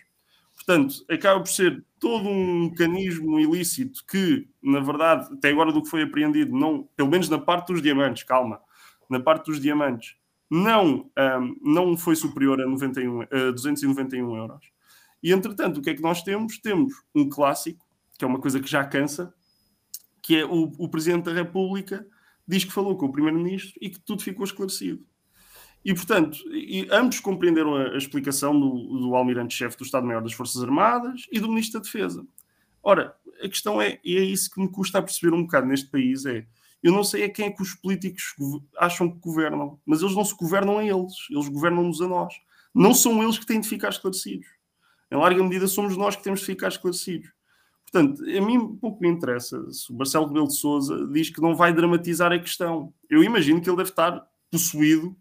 Portanto, 0.54 1.06
acaba 1.10 1.40
por 1.40 1.50
ser 1.50 1.86
todo 2.00 2.28
um 2.28 2.66
mecanismo 2.66 3.40
ilícito 3.40 4.04
que, 4.10 4.48
na 4.62 4.80
verdade, 4.80 5.32
até 5.32 5.50
agora 5.50 5.72
do 5.72 5.84
que 5.84 5.90
foi 5.90 6.02
apreendido, 6.02 6.58
não, 6.58 6.84
pelo 6.96 7.10
menos 7.10 7.30
na 7.30 7.38
parte 7.38 7.72
dos 7.72 7.82
diamantes, 7.82 8.24
calma, 8.24 8.60
na 9.10 9.20
parte 9.20 9.46
dos 9.46 9.62
diamantes, 9.62 10.16
não, 10.50 11.10
um, 11.18 11.56
não 11.62 11.98
foi 11.98 12.16
superior 12.16 12.62
a, 12.62 12.66
91, 12.66 13.22
a 13.22 13.52
291 13.52 14.36
euros. 14.36 14.72
E, 15.22 15.32
entretanto, 15.32 15.80
o 15.80 15.82
que 15.82 15.90
é 15.90 15.94
que 15.94 16.02
nós 16.02 16.22
temos? 16.22 16.58
Temos 16.60 16.94
um 17.14 17.28
clássico, 17.28 17.86
que 18.18 18.24
é 18.24 18.28
uma 18.28 18.40
coisa 18.40 18.60
que 18.60 18.70
já 18.70 18.84
cansa, 18.86 19.34
que 20.22 20.38
é 20.38 20.46
o, 20.46 20.72
o 20.78 20.90
Presidente 20.90 21.26
da 21.26 21.34
República 21.34 22.06
diz 22.48 22.64
que 22.64 22.72
falou 22.72 22.96
com 22.96 23.08
o 23.08 23.12
Primeiro-Ministro 23.12 23.74
e 23.82 23.90
que 23.90 24.00
tudo 24.00 24.24
ficou 24.24 24.46
esclarecido. 24.46 25.06
E, 25.84 25.94
portanto, 25.94 26.38
e 26.52 26.88
ambos 26.92 27.20
compreenderam 27.20 27.76
a, 27.76 27.92
a 27.92 27.98
explicação 27.98 28.58
do, 28.58 29.00
do 29.00 29.16
Almirante-Chefe 29.16 29.78
do 29.78 29.84
Estado-Maior 29.84 30.22
das 30.22 30.34
Forças 30.34 30.64
Armadas 30.64 31.28
e 31.32 31.40
do 31.40 31.50
Ministro 31.50 31.80
da 31.80 31.86
Defesa. 31.86 32.26
Ora, 32.82 33.16
a 33.42 33.48
questão 33.48 33.82
é, 33.82 34.00
e 34.04 34.18
é 34.18 34.22
isso 34.22 34.50
que 34.50 34.60
me 34.60 34.70
custa 34.70 35.00
a 35.00 35.02
perceber 35.02 35.36
um 35.36 35.44
bocado 35.44 35.68
neste 35.68 35.90
país, 35.90 36.26
é, 36.26 36.46
eu 36.84 36.92
não 36.92 37.04
sei 37.04 37.24
a 37.24 37.30
quem 37.30 37.48
é 37.48 37.52
que 37.52 37.62
os 37.62 37.74
políticos 37.74 38.36
acham 38.78 39.10
que 39.10 39.20
governam, 39.20 39.80
mas 39.86 40.02
eles 40.02 40.16
não 40.16 40.24
se 40.24 40.36
governam 40.36 40.78
a 40.78 40.86
eles, 40.86 41.14
eles 41.30 41.48
governam-nos 41.48 42.02
a 42.02 42.08
nós. 42.08 42.34
Não 42.74 42.94
são 42.94 43.22
eles 43.24 43.38
que 43.38 43.46
têm 43.46 43.60
de 43.60 43.68
ficar 43.68 43.90
esclarecidos. 43.90 44.48
Em 45.12 45.16
larga 45.16 45.42
medida 45.44 45.68
somos 45.68 45.98
nós 45.98 46.16
que 46.16 46.24
temos 46.24 46.42
de 46.42 46.46
ficar 46.46 46.68
esclarecidos. 46.68 47.30
Portanto, 47.90 48.22
a 48.24 48.42
mim 48.42 48.76
pouco 48.76 49.02
me 49.02 49.08
interessa 49.08 49.72
se 49.72 49.92
o 49.92 49.96
Marcelo 49.96 50.28
Rebelo 50.28 50.48
de 50.48 50.58
Sousa 50.58 51.08
diz 51.08 51.30
que 51.30 51.42
não 51.42 51.56
vai 51.56 51.74
dramatizar 51.74 52.32
a 52.32 52.40
questão. 52.40 52.94
Eu 53.10 53.24
imagino 53.24 53.62
que 53.62 53.70
ele 53.70 53.78
deve 53.78 53.90
estar 53.90 54.28
possuído 54.52 55.16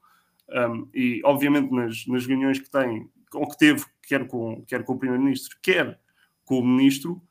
um, 0.48 0.88
e, 0.92 1.20
obviamente, 1.25 1.72
nas, 1.72 2.06
nas 2.06 2.26
reuniões 2.26 2.58
que 2.58 2.68
tem, 2.68 3.08
ou 3.32 3.48
que 3.48 3.56
teve, 3.56 3.84
quer 4.02 4.26
com, 4.26 4.64
quer 4.66 4.84
com 4.84 4.94
o 4.94 4.98
Primeiro-Ministro, 4.98 5.56
quer 5.62 5.98
com 6.44 6.58
o 6.58 6.66
Ministro, 6.66 7.22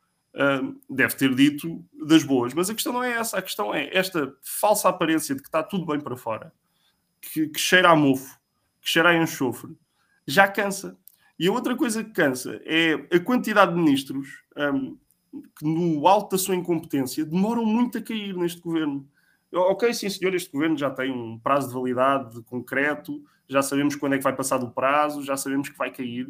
deve 0.89 1.15
ter 1.15 1.34
dito 1.34 1.84
das 1.94 2.24
boas. 2.24 2.54
Mas 2.54 2.70
a 2.70 2.74
questão 2.74 2.94
não 2.94 3.04
é 3.04 3.13
essa. 3.13 3.38
A 3.38 3.42
questão 3.42 3.74
é 3.74 3.89
esta 3.96 4.36
falsa 4.42 4.89
aparência 4.89 5.36
de 5.36 5.42
que 5.42 5.48
está 5.48 5.63
tudo 5.63 5.86
bem 5.86 6.00
para 6.00 6.18
fora, 6.18 6.54
que, 7.22 7.48
que 7.48 7.60
cheira 7.60 7.89
a 7.89 7.96
mofo, 7.96 8.38
que 8.82 8.89
cheira 8.89 9.10
a 9.10 9.15
enxofre, 9.15 9.75
já 10.27 10.48
cansa. 10.48 10.98
E 11.38 11.48
a 11.48 11.51
outra 11.51 11.75
coisa 11.75 12.04
que 12.04 12.12
cansa 12.12 12.62
é 12.65 12.94
a 13.15 13.20
quantidade 13.20 13.74
de 13.74 13.80
ministros 13.80 14.30
um, 14.56 14.98
que, 15.58 15.65
no 15.65 16.08
alto 16.08 16.32
da 16.32 16.38
sua 16.38 16.56
incompetência, 16.56 17.25
demoram 17.25 17.65
muito 17.65 17.98
a 17.98 18.01
cair 18.01 18.36
neste 18.36 18.62
governo. 18.62 19.08
Ok, 19.54 19.94
sim, 19.94 20.10
senhor, 20.10 20.34
este 20.34 20.51
governo 20.51 20.77
já 20.77 20.89
tem 20.89 21.12
um 21.12 21.38
prazo 21.39 21.70
de 21.70 21.74
validade 21.74 22.42
concreto, 22.44 23.24
já 23.48 23.62
sabemos 23.62 23.96
quando 23.96 24.13
é 24.13 24.18
que 24.18 24.24
vai 24.24 24.36
passar 24.36 24.58
do 24.58 24.72
prazo, 24.72 25.24
já 25.24 25.38
sabemos 25.38 25.70
que 25.70 25.77
vai 25.77 25.92
cair. 25.92 26.27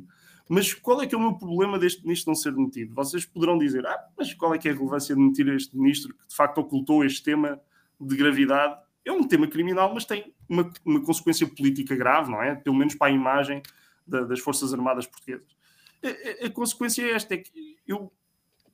Mas 0.47 0.73
qual 0.73 1.01
é 1.01 1.07
que 1.07 1.15
é 1.15 1.17
o 1.17 1.21
meu 1.21 1.33
problema 1.33 1.79
deste 1.79 2.03
ministro 2.03 2.29
não 2.29 2.35
ser 2.35 2.51
demitido? 2.51 2.93
Vocês 2.93 3.25
poderão 3.25 3.57
dizer, 3.57 3.85
ah, 3.85 4.09
mas 4.17 4.33
qual 4.33 4.53
é 4.53 4.57
que 4.57 4.67
é 4.67 4.71
a 4.71 4.75
relevância 4.75 5.15
de 5.15 5.21
demitir 5.21 5.47
este 5.49 5.75
ministro 5.75 6.13
que 6.13 6.27
de 6.27 6.35
facto 6.35 6.59
ocultou 6.59 7.03
este 7.03 7.23
tema 7.23 7.59
de 7.99 8.15
gravidade? 8.15 8.79
É 9.03 9.11
um 9.11 9.27
tema 9.27 9.47
criminal, 9.47 9.93
mas 9.93 10.05
tem 10.05 10.33
uma, 10.47 10.71
uma 10.83 11.01
consequência 11.01 11.47
política 11.47 11.95
grave, 11.95 12.31
não 12.31 12.41
é? 12.41 12.55
Pelo 12.55 12.75
menos 12.75 12.95
para 12.95 13.07
a 13.07 13.15
imagem 13.15 13.61
da, 14.05 14.21
das 14.21 14.39
Forças 14.39 14.73
Armadas 14.73 15.07
Portuguesas. 15.07 15.55
A, 16.03 16.43
a, 16.43 16.47
a 16.47 16.49
consequência 16.51 17.01
é 17.01 17.11
esta, 17.11 17.33
é 17.33 17.37
que 17.37 17.77
eu 17.87 18.11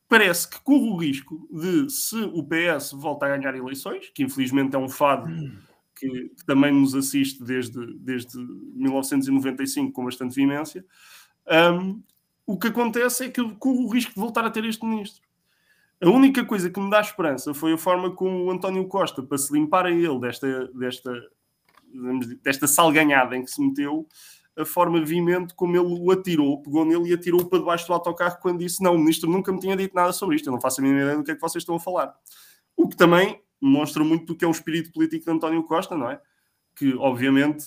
parece 0.10 0.50
que 0.50 0.60
corre 0.62 0.90
o 0.90 0.98
risco 0.98 1.48
de, 1.50 1.90
se 1.90 2.18
o 2.18 2.44
PS 2.44 2.92
volta 2.92 3.26
a 3.26 3.38
ganhar 3.38 3.56
eleições, 3.56 4.10
que 4.14 4.24
infelizmente 4.24 4.76
é 4.76 4.78
um 4.78 4.90
fado 4.90 5.30
que, 5.96 6.10
que 6.10 6.46
também 6.46 6.74
nos 6.74 6.94
assiste 6.94 7.42
desde, 7.42 7.98
desde 7.98 8.38
1995 8.38 9.94
com 9.94 10.04
bastante 10.04 10.36
vimência, 10.36 10.86
um, 11.52 12.02
o 12.46 12.58
que 12.58 12.68
acontece 12.68 13.26
é 13.26 13.30
que 13.30 13.44
corre 13.56 13.84
o 13.84 13.88
risco 13.88 14.14
de 14.14 14.20
voltar 14.20 14.46
a 14.46 14.50
ter 14.50 14.66
este 14.66 14.86
ministro. 14.86 15.22
A 16.02 16.10
única 16.10 16.44
coisa 16.44 16.70
que 16.70 16.80
me 16.80 16.90
dá 16.90 17.00
esperança 17.00 17.54
foi 17.54 17.74
a 17.74 17.78
forma 17.78 18.12
como 18.16 18.46
o 18.46 18.52
António 18.52 18.88
Costa, 18.88 19.22
para 19.22 19.38
se 19.38 19.54
limpar 19.54 19.86
a 19.86 19.92
ele 19.92 20.20
desta, 20.20 20.68
desta, 20.74 21.14
desta 22.44 22.68
salganhada 22.68 23.38
em 23.38 23.44
que 23.44 23.52
se 23.52 23.62
meteu, 23.62 24.08
a 24.58 24.66
forma 24.66 25.04
vimente 25.04 25.54
como 25.54 25.76
ele 25.76 26.00
o 26.02 26.12
atirou, 26.12 26.62
pegou 26.62 26.84
nele 26.84 27.10
e 27.10 27.14
atirou 27.14 27.46
para 27.46 27.60
debaixo 27.60 27.88
do 27.88 27.94
autocarro 27.94 28.38
quando 28.42 28.60
disse: 28.60 28.84
Não, 28.84 28.96
o 28.96 28.98
ministro 28.98 29.30
nunca 29.30 29.52
me 29.52 29.60
tinha 29.60 29.76
dito 29.76 29.96
nada 29.96 30.12
sobre 30.12 30.36
isto, 30.36 30.48
eu 30.48 30.52
não 30.52 30.60
faço 30.60 30.82
a 30.82 30.84
mínima 30.84 31.02
ideia 31.02 31.18
do 31.18 31.24
que 31.24 31.32
é 31.32 31.36
que 31.36 31.42
vocês 31.42 31.62
estão 31.62 31.76
a 31.76 31.80
falar. 31.80 32.14
O 32.76 32.88
que 32.88 32.98
também 32.98 33.42
mostra 33.62 34.04
muito 34.04 34.26
do 34.26 34.36
que 34.36 34.44
é 34.44 34.48
o 34.48 34.52
espírito 34.52 34.92
político 34.92 35.24
de 35.24 35.32
António 35.32 35.64
Costa, 35.64 35.96
não 35.96 36.10
é? 36.10 36.20
Que, 36.76 36.94
obviamente, 36.96 37.66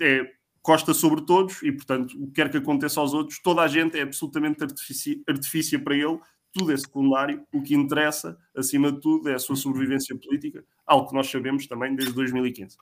é 0.00 0.37
Costa 0.62 0.92
sobre 0.92 1.24
todos 1.24 1.62
e, 1.62 1.72
portanto, 1.72 2.12
o 2.20 2.26
que 2.26 2.34
quer 2.34 2.50
que 2.50 2.56
aconteça 2.58 3.00
aos 3.00 3.14
outros, 3.14 3.40
toda 3.40 3.62
a 3.62 3.68
gente 3.68 3.98
é 3.98 4.02
absolutamente 4.02 4.62
artifício, 4.62 5.22
artifícia 5.28 5.78
para 5.78 5.94
ele, 5.94 6.18
tudo 6.52 6.72
é 6.72 6.76
secundário. 6.76 7.42
O 7.52 7.62
que 7.62 7.74
interessa, 7.74 8.36
acima 8.56 8.92
de 8.92 9.00
tudo, 9.00 9.28
é 9.28 9.34
a 9.34 9.38
sua 9.38 9.56
sobrevivência 9.56 10.16
política, 10.16 10.64
algo 10.86 11.08
que 11.08 11.14
nós 11.14 11.30
sabemos 11.30 11.66
também 11.66 11.94
desde 11.94 12.14
2015. 12.14 12.76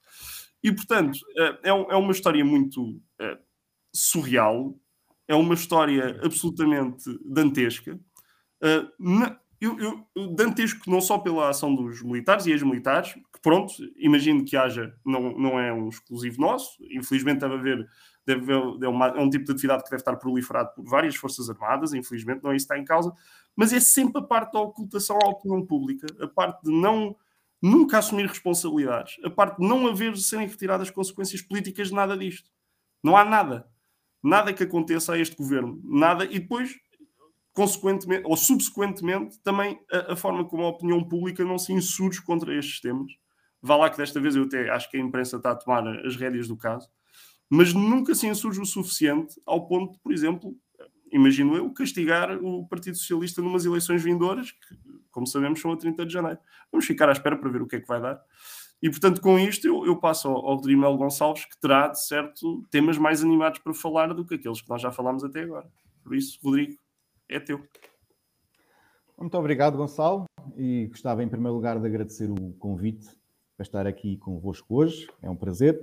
E, 0.63 0.73
portanto, 0.73 1.19
eh, 1.39 1.59
é, 1.65 1.69
é 1.69 1.97
uma 1.97 2.13
história 2.13 2.45
muito 2.45 3.01
eh, 3.21 3.39
surreal, 3.93 4.75
é 5.29 5.35
uma 5.35 5.55
história 5.55 6.21
absolutamente 6.25 7.05
dantesca. 7.25 7.99
Eh, 8.63 8.87
eu, 9.61 10.07
eu, 10.15 10.35
dantesco 10.35 10.91
não 10.91 11.01
só 11.01 11.19
pela 11.19 11.49
ação 11.49 11.75
dos 11.75 12.03
militares 12.03 12.47
e 12.47 12.51
ex-militares, 12.51 13.15
que 13.15 13.41
pronto, 13.41 13.73
imagino 13.97 14.45
que 14.45 14.57
haja, 14.57 14.95
não, 15.05 15.39
não 15.39 15.59
é 15.59 15.73
um 15.73 15.89
exclusivo 15.89 16.41
nosso, 16.41 16.77
infelizmente 16.91 17.41
deve 17.41 17.55
haver, 17.55 17.89
deve 18.27 18.53
haver 18.53 18.85
é, 18.85 18.89
uma, 18.89 19.07
é 19.09 19.21
um 19.21 19.31
tipo 19.31 19.45
de 19.45 19.53
atividade 19.53 19.85
que 19.85 19.91
deve 19.91 20.01
estar 20.01 20.17
proliferado 20.17 20.75
por 20.75 20.85
várias 20.85 21.17
forças 21.17 21.49
armadas, 21.49 21.95
infelizmente 21.95 22.43
não 22.43 22.53
é 22.53 22.57
isso 22.57 22.67
que 22.67 22.75
está 22.75 22.79
em 22.81 22.85
causa, 22.85 23.13
mas 23.55 23.73
é 23.73 23.81
sempre 23.81 24.21
a 24.21 24.25
parte 24.25 24.53
da 24.53 24.61
ocultação 24.61 25.19
à 25.25 25.29
opinião 25.29 25.65
pública, 25.65 26.07
a 26.21 26.29
parte 26.29 26.63
de 26.65 26.71
não 26.71 27.17
nunca 27.63 27.99
assumir 27.99 28.27
responsabilidades, 28.27 29.17
a 29.25 29.31
parte 29.31 29.59
de 29.61 29.67
não 29.67 29.87
haver 29.87 30.17
serem 30.17 30.47
retiradas 30.47 30.91
consequências 30.91 31.43
políticas 31.43 31.89
de 31.89 31.95
nada 31.95 32.17
disto. 32.17 32.51
Não 33.03 33.17
há 33.17 33.25
nada. 33.25 33.69
Nada 34.23 34.53
que 34.53 34.63
aconteça 34.63 35.13
a 35.13 35.19
este 35.19 35.37
governo. 35.37 35.81
Nada. 35.85 36.25
E 36.25 36.39
depois, 36.39 36.77
consequentemente, 37.57 38.23
ou 38.27 38.37
subsequentemente, 38.37 39.41
também 39.41 39.81
a, 39.91 40.13
a 40.13 40.17
forma 40.17 40.45
como 40.45 40.63
a 40.63 40.69
opinião 40.69 41.03
pública 41.03 41.43
não 41.43 41.59
se 41.59 41.73
insurge 41.73 42.23
contra 42.23 42.55
estes 42.55 42.83
temas. 42.83 43.11
Vá 43.63 43.77
lá 43.77 43.89
que 43.89 43.97
desta 43.97 44.21
vez 44.21 44.37
eu 44.37 44.43
até 44.43 44.69
acho 44.69 44.91
que 44.91 44.99
a 44.99 45.01
imprensa 45.01 45.39
está 45.39 45.53
a 45.53 45.57
tomar 45.57 45.89
as 46.05 46.17
rédeas 46.17 46.47
do 46.47 46.57
caso, 46.57 46.87
mas 47.49 47.73
nunca 47.73 48.15
se 48.15 48.27
insurge 48.27 48.61
o 48.61 48.67
suficiente 48.67 49.41
ao 49.47 49.67
ponto 49.67 49.95
de, 49.95 49.99
por 50.01 50.13
exemplo, 50.13 50.55
imagino 51.11 51.57
eu, 51.57 51.73
castigar 51.73 52.37
o 52.45 52.69
Partido 52.69 52.99
Socialista 52.99 53.41
numas 53.41 53.65
eleições 53.65 54.03
vindouras, 54.03 54.51
que, 54.51 54.77
como 55.11 55.27
sabemos, 55.27 55.59
são 55.59 55.73
a 55.73 55.79
30 55.79 56.05
de 56.05 56.13
janeiro. 56.13 56.39
Vamos 56.71 56.85
ficar 56.85 57.09
à 57.09 57.13
espera 57.13 57.39
para 57.39 57.49
ver 57.49 57.63
o 57.63 57.67
que 57.67 57.77
é 57.77 57.81
que 57.81 57.89
vai 57.89 58.03
dar. 58.03 58.21
E, 58.83 58.91
portanto, 58.91 59.23
com 59.23 59.39
isto, 59.39 59.67
eu, 59.67 59.87
eu 59.87 59.97
passo 59.97 60.29
ao, 60.29 60.57
Rodrigo 60.57 60.83
Melo 60.83 60.99
Gonçalves, 60.99 61.47
que 61.47 61.59
terá, 61.59 61.89
de 61.89 62.07
certo, 62.07 62.67
temas 62.71 62.99
mais 62.99 63.23
animados 63.23 63.61
para 63.61 63.73
falar 63.73 64.13
do 64.13 64.27
que 64.27 64.35
aqueles 64.35 64.61
que 64.61 64.69
nós 64.69 64.83
já 64.83 64.93
falámos 64.93 65.25
até 65.25 65.41
agora. 65.41 65.67
Por 66.05 66.15
isso, 66.15 66.39
Rodrigo, 66.45 66.77
é 67.29 67.41
teu. 67.41 67.61
Muito 69.19 69.37
obrigado, 69.39 69.77
Gonçalo. 69.77 70.25
E 70.57 70.87
gostava, 70.87 71.23
em 71.23 71.29
primeiro 71.29 71.55
lugar, 71.55 71.79
de 71.79 71.87
agradecer 71.87 72.31
o 72.31 72.53
convite 72.59 73.09
para 73.57 73.65
estar 73.65 73.87
aqui 73.87 74.17
convosco 74.19 74.77
hoje. 74.77 75.09
É 75.23 75.31
um 75.31 75.37
prazer. 75.37 75.81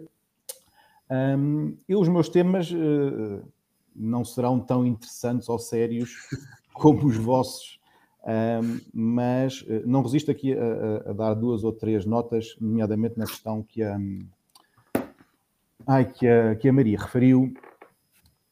Um, 1.09 1.75
e 1.88 1.95
os 1.95 2.07
meus 2.07 2.29
temas 2.29 2.71
uh, 2.71 3.43
não 3.95 4.23
serão 4.23 4.59
tão 4.59 4.85
interessantes 4.85 5.50
ou 5.50 5.59
sérios 5.59 6.15
como 6.73 7.05
os 7.05 7.17
vossos, 7.17 7.79
um, 8.23 8.79
mas 8.93 9.62
uh, 9.62 9.83
não 9.85 10.01
resisto 10.01 10.31
aqui 10.31 10.53
a, 10.53 10.63
a, 10.63 11.09
a, 11.09 11.13
dar 11.13 11.33
duas 11.33 11.63
ou 11.63 11.73
três 11.73 12.05
notas, 12.05 12.55
nomeadamente 12.59 13.17
na 13.17 13.25
questão 13.25 13.62
que 13.62 13.83
a, 13.83 13.97
ai, 15.85 16.12
que 16.12 16.27
a, 16.27 16.55
que 16.55 16.69
a 16.69 16.73
Maria 16.73 16.97
referiu 16.97 17.53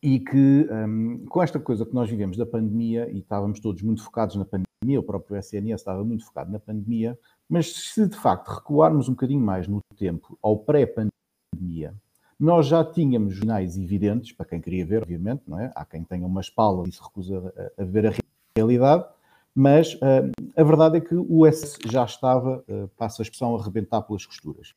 e 0.02 0.20
que 0.20 0.68
um, 0.72 1.26
com 1.28 1.44
esta 1.44 1.60
coisa 1.60 1.86
que 1.86 1.94
nós 1.94 2.10
vivemos 2.10 2.36
da 2.36 2.46
pandemia, 2.46 3.10
e 3.12 3.20
estávamos 3.20 3.60
todos 3.60 3.82
muito 3.84 4.04
focados 4.04 4.36
na 4.36 4.46
pandemia, 4.46 5.00
o 5.00 5.04
próprio 5.04 5.38
SNS 5.38 5.82
estava 5.82 6.04
muito 6.04 6.26
focado 6.26 6.52
na 6.52 6.60
pandemia, 6.60 7.18
mas 7.48 7.72
se 7.72 8.08
de 8.08 8.18
facto 8.18 8.48
recuarmos 8.50 9.08
um 9.08 9.12
bocadinho 9.12 9.42
mais 9.42 9.68
no 9.68 9.80
tempo, 9.96 10.38
ao 10.42 10.58
pré-pandemia, 10.58 11.94
nós 12.40 12.66
já 12.66 12.84
tínhamos 12.84 13.38
sinais 13.38 13.78
evidentes, 13.78 14.32
para 14.32 14.48
quem 14.48 14.60
queria 14.60 14.84
ver, 14.84 15.04
obviamente, 15.04 15.44
não 15.48 15.60
é? 15.60 15.72
Há 15.76 15.86
quem 15.86 16.04
tenha 16.04 16.26
uma 16.26 16.42
espala 16.42 16.88
e 16.88 16.92
se 16.92 17.00
recusa 17.00 17.54
a, 17.78 17.84
a 17.84 17.86
ver 17.86 18.08
a 18.08 18.14
realidade, 18.58 19.06
mas 19.54 19.94
uh, 19.96 20.32
a 20.58 20.64
verdade 20.64 20.98
é 20.98 21.02
que 21.02 21.14
o 21.14 21.46
S 21.46 21.78
já 21.86 22.04
estava, 22.04 22.64
uh, 22.68 22.88
passa 22.98 23.22
a 23.22 23.24
expressão, 23.24 23.56
a 23.56 23.60
arrebentar 23.60 24.02
pelas 24.02 24.26
costuras. 24.26 24.74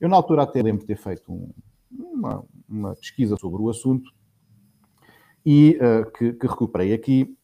Eu, 0.00 0.08
na 0.08 0.16
altura, 0.16 0.44
até 0.44 0.62
lembro 0.62 0.80
de 0.80 0.86
ter 0.86 0.96
feito 0.96 1.30
um, 1.30 1.50
uma, 1.90 2.42
uma 2.66 2.94
pesquisa 2.94 3.36
sobre 3.36 3.60
o 3.60 3.68
assunto 3.68 4.10
e 5.44 5.78
uh, 5.80 6.10
que, 6.12 6.32
que, 6.32 6.46
recuperei 6.46 6.92
aqui. 6.92 7.36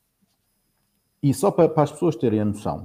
E 1.22 1.32
só 1.34 1.50
para, 1.50 1.68
para, 1.68 1.84
as 1.84 1.92
pessoas 1.92 2.16
terem 2.16 2.40
a 2.40 2.44
noção, 2.44 2.82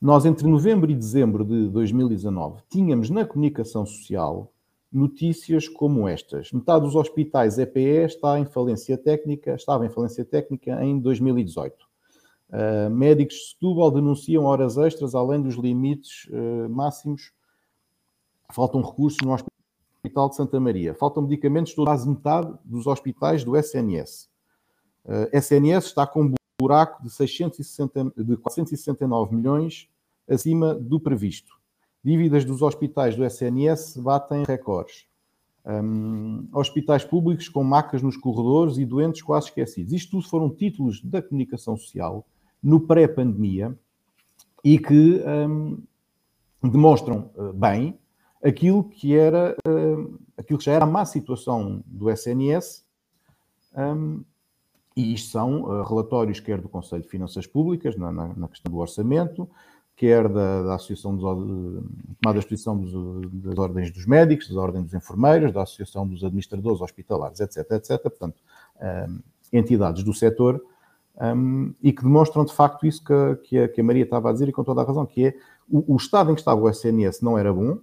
nós 0.00 0.24
entre 0.24 0.46
novembro 0.46 0.90
e 0.90 0.94
dezembro 0.94 1.44
de 1.44 1.68
2019 1.68 2.62
tínhamos 2.68 3.08
na 3.08 3.24
comunicação 3.24 3.86
social 3.86 4.52
notícias 4.92 5.68
como 5.68 6.06
estas. 6.06 6.52
Metade 6.52 6.84
dos 6.84 6.94
hospitais 6.94 7.58
EPE 7.58 8.04
está 8.04 8.38
em 8.38 8.44
falência 8.44 8.98
técnica, 8.98 9.54
estava 9.54 9.86
em 9.86 9.88
falência 9.88 10.24
técnica 10.24 10.84
em 10.84 10.98
2018. 11.00 11.74
Uh, 12.50 12.90
médicos 12.90 13.36
de 13.36 13.50
Setúbal 13.52 13.90
denunciam 13.90 14.44
horas 14.44 14.76
extras 14.76 15.14
além 15.14 15.40
dos 15.40 15.54
limites 15.54 16.28
uh, 16.28 16.68
máximos. 16.68 17.32
Faltam 18.52 18.82
recursos 18.82 19.18
no 19.22 19.32
Hospital 19.32 19.52
de 20.04 20.34
Santa 20.34 20.58
Maria. 20.58 20.94
Faltam 20.94 21.22
medicamentos 21.22 21.70
de 21.70 21.76
quase 21.76 22.08
metade 22.08 22.52
dos 22.64 22.88
hospitais 22.88 23.44
do 23.44 23.56
SNS. 23.56 24.28
Uh, 25.04 25.28
SNS 25.32 25.86
está 25.86 26.04
com 26.04 26.24
um 26.24 26.34
buraco 26.60 27.00
de, 27.04 27.08
660, 27.08 28.12
de 28.16 28.36
469 28.36 29.36
milhões 29.36 29.88
acima 30.28 30.74
do 30.74 30.98
previsto. 30.98 31.54
Dívidas 32.02 32.44
dos 32.44 32.62
hospitais 32.62 33.14
do 33.14 33.24
SNS 33.24 33.96
batem 33.98 34.42
recordes. 34.42 35.06
Um, 35.64 36.48
hospitais 36.52 37.04
públicos 37.04 37.48
com 37.48 37.62
macas 37.62 38.02
nos 38.02 38.16
corredores 38.16 38.78
e 38.78 38.84
doentes 38.84 39.22
quase 39.22 39.46
esquecidos. 39.46 39.92
Isto 39.92 40.10
tudo 40.10 40.28
foram 40.28 40.50
títulos 40.50 41.00
da 41.00 41.22
comunicação 41.22 41.76
social 41.76 42.26
no 42.60 42.80
pré-pandemia 42.80 43.78
e 44.64 44.80
que 44.80 45.22
um, 45.24 45.80
demonstram 46.60 47.30
uh, 47.36 47.52
bem 47.52 47.96
aquilo 48.42 48.84
que 48.84 49.16
era 49.16 49.56
uh, 49.66 50.18
aquilo 50.36 50.58
que 50.58 50.64
já 50.64 50.72
era 50.72 50.84
a 50.84 50.88
má 50.88 51.04
situação 51.04 51.82
do 51.86 52.10
SNS. 52.10 52.84
Um, 53.76 54.24
e 54.94 55.14
isto 55.14 55.30
são 55.30 55.62
uh, 55.62 55.82
relatórios 55.84 56.40
quer 56.40 56.60
do 56.60 56.68
Conselho 56.68 57.02
de 57.02 57.08
Finanças 57.08 57.46
Públicas, 57.46 57.96
na, 57.96 58.12
na, 58.12 58.28
na 58.34 58.48
questão 58.48 58.70
do 58.70 58.78
orçamento, 58.78 59.48
quer 59.96 60.28
da, 60.28 60.62
da 60.64 60.74
Associação 60.74 61.16
dos, 61.16 62.92
dos, 62.92 63.30
das 63.32 63.58
ordens 63.58 63.90
dos 63.90 64.04
médicos, 64.04 64.48
das 64.48 64.56
ordens 64.56 64.84
dos 64.84 64.94
enfermeiros, 64.94 65.52
da 65.52 65.62
Associação 65.62 66.06
dos 66.06 66.22
Administradores 66.24 66.80
Hospitalares, 66.80 67.40
etc, 67.40 67.70
etc, 67.70 68.02
portanto, 68.02 68.40
um, 69.08 69.20
entidades 69.52 70.02
do 70.02 70.12
setor, 70.12 70.62
um, 71.20 71.72
e 71.82 71.92
que 71.92 72.02
demonstram 72.02 72.44
de 72.44 72.52
facto 72.52 72.86
isso 72.86 73.02
que, 73.04 73.36
que, 73.44 73.58
a, 73.58 73.68
que, 73.68 73.80
a, 73.80 73.84
Maria 73.84 74.04
estava 74.04 74.28
a 74.28 74.32
dizer 74.32 74.48
e 74.48 74.52
com 74.52 74.64
toda 74.64 74.80
a 74.80 74.84
razão, 74.84 75.06
que 75.06 75.26
é 75.26 75.34
o, 75.70 75.94
o 75.94 75.96
estado 75.96 76.30
em 76.30 76.34
que 76.34 76.40
estava 76.40 76.60
o 76.60 76.68
SNS 76.68 77.22
não 77.22 77.38
era 77.38 77.52
bom, 77.52 77.78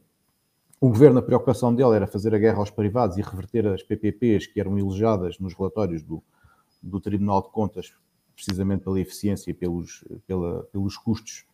o 0.81 0.87
governo, 0.87 1.19
a 1.19 1.21
preocupação 1.21 1.75
dele 1.75 1.95
era 1.95 2.07
fazer 2.07 2.33
a 2.33 2.37
guerra 2.37 2.59
aos 2.59 2.69
privados 2.69 3.17
e 3.17 3.21
reverter 3.21 3.67
as 3.67 3.83
PPPs 3.83 4.47
que 4.47 4.59
eram 4.59 4.77
elogiadas 4.77 5.37
nos 5.37 5.53
relatórios 5.53 6.01
do, 6.01 6.23
do 6.81 7.01
Tribunal 7.01 7.41
de 7.41 7.49
Contas, 7.49 7.93
precisamente 8.33 8.83
pela 8.83 8.99
eficiência 8.99 9.51
e 9.51 9.53
pelos, 9.53 10.05
pela, 10.25 10.63
pelos 10.71 10.95
custos 10.95 11.45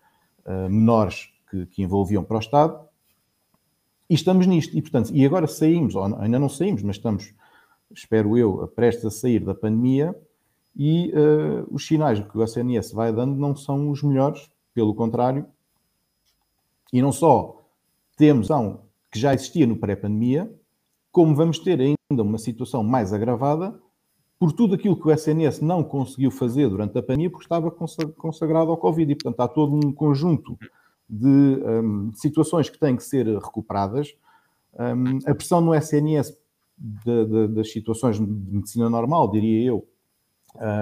uh, 0.45 0.69
menores 0.69 1.29
que, 1.49 1.65
que, 1.65 1.81
envolviam 1.81 2.23
para 2.23 2.37
o 2.37 2.39
Estado. 2.39 2.87
E 4.07 4.13
estamos 4.13 4.45
nisto. 4.45 4.77
E, 4.77 4.81
portanto, 4.81 5.09
e 5.11 5.25
agora 5.25 5.47
saímos, 5.47 5.95
ainda 5.95 6.37
não 6.37 6.47
saímos, 6.47 6.83
mas 6.83 6.97
estamos, 6.97 7.33
espero 7.91 8.37
eu, 8.37 8.67
prestes 8.75 9.05
a 9.05 9.09
sair 9.09 9.39
da 9.39 9.55
pandemia 9.55 10.15
e 10.75 11.11
uh, 11.13 11.67
os 11.71 11.87
sinais 11.87 12.19
que 12.19 12.37
o 12.37 12.43
SNS 12.43 12.91
vai 12.91 13.11
dando 13.11 13.35
não 13.35 13.55
são 13.55 13.89
os 13.89 14.03
melhores, 14.03 14.51
pelo 14.71 14.93
contrário. 14.93 15.47
E 16.93 17.01
não 17.01 17.11
só 17.11 17.65
temos 18.15 18.51
que 19.15 19.19
já 19.21 19.33
existia 19.33 19.65
no 19.65 19.77
pré-pandemia, 19.77 20.53
como 21.09 21.33
vamos 21.33 21.57
ter 21.57 21.79
ainda 21.79 22.21
uma 22.21 22.37
situação 22.37 22.83
mais 22.83 23.13
agravada 23.13 23.73
por 24.37 24.51
tudo 24.51 24.75
aquilo 24.75 24.99
que 24.99 25.07
o 25.07 25.11
SNS 25.11 25.61
não 25.61 25.81
conseguiu 25.81 26.29
fazer 26.29 26.67
durante 26.67 26.97
a 26.97 27.01
pandemia, 27.01 27.29
porque 27.29 27.45
estava 27.45 27.71
consagrado 27.71 28.69
ao 28.69 28.75
Covid. 28.75 29.09
E, 29.09 29.15
portanto, 29.15 29.39
há 29.39 29.47
todo 29.47 29.73
um 29.73 29.93
conjunto 29.93 30.59
de 31.09 31.25
um, 31.25 32.11
situações 32.13 32.69
que 32.69 32.77
têm 32.77 32.97
que 32.97 33.05
ser 33.05 33.25
recuperadas. 33.25 34.13
Um, 34.73 35.19
a 35.25 35.33
pressão 35.33 35.61
no 35.61 35.73
SNS 35.73 36.37
de, 36.77 37.25
de, 37.25 37.47
das 37.47 37.71
situações 37.71 38.17
de 38.17 38.25
medicina 38.25 38.89
normal, 38.89 39.31
diria 39.31 39.65
eu, 39.65 39.87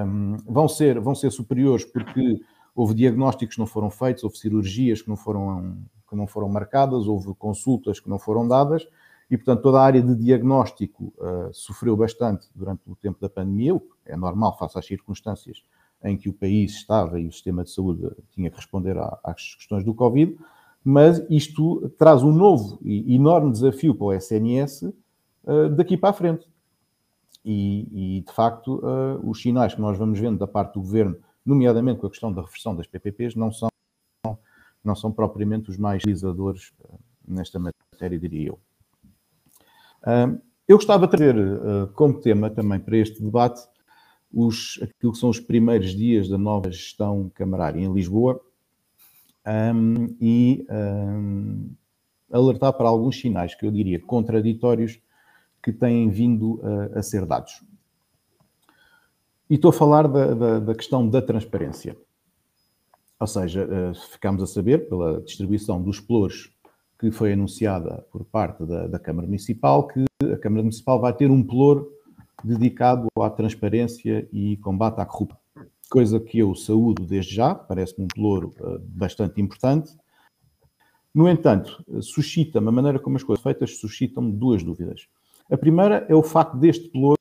um, 0.07 0.37
vão, 0.47 0.67
ser, 0.67 0.99
vão 0.99 1.13
ser 1.13 1.29
superiores 1.31 1.85
porque 1.85 2.41
houve 2.75 2.93
diagnósticos 2.93 3.55
que 3.55 3.59
não 3.59 3.67
foram 3.67 3.89
feitos, 3.89 4.23
houve 4.23 4.37
cirurgias 4.37 5.01
que 5.01 5.09
não 5.09 5.15
foram, 5.15 5.77
que 6.09 6.15
não 6.15 6.27
foram 6.27 6.49
marcadas, 6.49 7.07
houve 7.07 7.33
consultas 7.35 7.99
que 7.99 8.09
não 8.09 8.19
foram 8.19 8.47
dadas 8.47 8.87
e, 9.29 9.37
portanto, 9.37 9.61
toda 9.61 9.79
a 9.79 9.83
área 9.83 10.01
de 10.01 10.15
diagnóstico 10.15 11.13
uh, 11.17 11.53
sofreu 11.53 11.95
bastante 11.95 12.47
durante 12.53 12.81
o 12.87 12.95
tempo 12.95 13.19
da 13.19 13.29
pandemia, 13.29 13.73
o 13.73 13.79
que 13.79 13.89
é 14.05 14.17
normal 14.17 14.57
face 14.57 14.77
às 14.77 14.85
circunstâncias 14.85 15.63
em 16.03 16.17
que 16.17 16.29
o 16.29 16.33
país 16.33 16.73
estava 16.73 17.19
e 17.19 17.27
o 17.27 17.31
sistema 17.31 17.63
de 17.63 17.71
saúde 17.71 18.09
tinha 18.31 18.49
que 18.49 18.57
responder 18.57 18.97
às 19.23 19.55
questões 19.55 19.83
do 19.85 19.93
Covid, 19.93 20.37
mas 20.83 21.25
isto 21.29 21.89
traz 21.97 22.23
um 22.23 22.31
novo 22.31 22.77
e 22.83 23.15
enorme 23.15 23.51
desafio 23.51 23.95
para 23.95 24.05
o 24.07 24.13
SNS 24.13 24.81
uh, 24.83 24.93
ah, 25.47 25.69
daqui 25.69 25.97
para 25.97 26.09
a 26.09 26.13
frente. 26.13 26.47
E, 27.45 28.17
e 28.17 28.21
de 28.21 28.31
facto, 28.33 28.81
uh, 28.83 29.29
os 29.29 29.41
sinais 29.41 29.73
que 29.73 29.81
nós 29.81 29.97
vamos 29.97 30.19
vendo 30.19 30.37
da 30.37 30.47
parte 30.47 30.73
do 30.73 30.81
governo, 30.81 31.15
nomeadamente 31.45 31.99
com 31.99 32.07
a 32.07 32.09
questão 32.09 32.31
da 32.31 32.41
reversão 32.41 32.75
das 32.75 32.87
PPPs, 32.87 33.35
não 33.35 33.51
são, 33.51 33.69
não 34.83 34.95
são 34.95 35.11
propriamente 35.11 35.69
os 35.69 35.77
mais 35.77 36.03
realizadores 36.03 36.71
nesta 37.27 37.59
matéria, 37.59 38.19
diria 38.19 38.49
eu. 38.49 38.59
Eu 40.67 40.77
gostava 40.77 41.05
de 41.05 41.11
trazer 41.11 41.37
uh, 41.37 41.87
como 41.93 42.19
tema 42.19 42.49
também 42.49 42.79
para 42.79 42.97
este 42.97 43.21
debate 43.21 43.61
os, 44.33 44.79
aquilo 44.81 45.11
que 45.11 45.19
são 45.19 45.29
os 45.29 45.39
primeiros 45.39 45.91
dias 45.91 46.27
da 46.27 46.37
nova 46.37 46.71
gestão 46.71 47.29
camarária 47.35 47.79
em 47.79 47.93
Lisboa 47.93 48.41
e 50.19 50.65
alertar 52.31 52.73
para 52.73 52.87
alguns 52.87 53.19
sinais 53.19 53.53
que 53.53 53.65
eu 53.65 53.71
diria 53.71 53.99
contraditórios 53.99 54.99
que 55.61 55.71
têm 55.71 56.09
vindo 56.09 56.59
a, 56.95 56.99
a 56.99 57.03
ser 57.03 57.25
dados. 57.25 57.61
E 59.53 59.55
estou 59.55 59.69
a 59.69 59.73
falar 59.73 60.07
da, 60.07 60.33
da, 60.33 60.59
da 60.59 60.73
questão 60.73 61.07
da 61.07 61.21
transparência. 61.21 61.95
Ou 63.19 63.27
seja, 63.27 63.63
uh, 63.67 63.93
ficamos 64.09 64.41
a 64.41 64.47
saber 64.47 64.89
pela 64.89 65.21
distribuição 65.21 65.79
dos 65.79 65.99
plores 65.99 66.49
que 66.99 67.11
foi 67.11 67.33
anunciada 67.33 68.03
por 68.11 68.25
parte 68.25 68.65
da, 68.65 68.87
da 68.87 68.97
Câmara 68.97 69.27
Municipal 69.27 69.87
que 69.87 70.05
a 70.23 70.37
Câmara 70.37 70.63
Municipal 70.63 70.99
vai 70.99 71.13
ter 71.13 71.29
um 71.29 71.43
ploro 71.43 71.87
dedicado 72.43 73.05
à 73.15 73.29
transparência 73.29 74.27
e 74.33 74.57
combate 74.57 74.99
à 74.99 75.05
corrupção. 75.05 75.37
Coisa 75.87 76.19
que 76.19 76.39
eu 76.39 76.55
saúdo 76.55 77.05
desde 77.05 77.35
já, 77.35 77.53
parece-me 77.53 78.05
um 78.05 78.07
ploro 78.07 78.55
uh, 78.59 78.79
bastante 78.79 79.39
importante. 79.39 79.95
No 81.13 81.29
entanto, 81.29 81.85
suscita-me, 82.01 82.69
a 82.69 82.71
maneira 82.71 82.97
como 82.97 83.17
as 83.17 83.23
coisas 83.23 83.43
feitas, 83.43 83.77
suscitam-me 83.77 84.31
duas 84.31 84.63
dúvidas. 84.63 85.07
A 85.47 85.55
primeira 85.55 86.07
é 86.09 86.15
o 86.15 86.23
facto 86.23 86.57
deste 86.57 86.89
ploro 86.89 87.19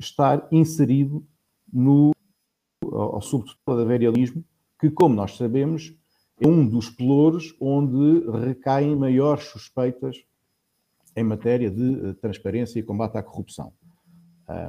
estar 0.00 0.48
inserido 0.50 1.22
no, 1.72 2.12
ao, 2.82 3.20
da 3.76 3.84
verealismo, 3.84 4.44
que, 4.80 4.90
como 4.90 5.14
nós 5.14 5.36
sabemos, 5.36 5.94
é 6.40 6.46
um 6.46 6.66
dos 6.66 6.88
pelouros 6.88 7.54
onde 7.60 8.28
recaem 8.46 8.94
maiores 8.94 9.44
suspeitas 9.44 10.24
em 11.16 11.24
matéria 11.24 11.70
de 11.70 12.10
eh, 12.10 12.12
transparência 12.20 12.78
e 12.78 12.82
combate 12.82 13.16
à 13.16 13.22
corrupção. 13.22 13.72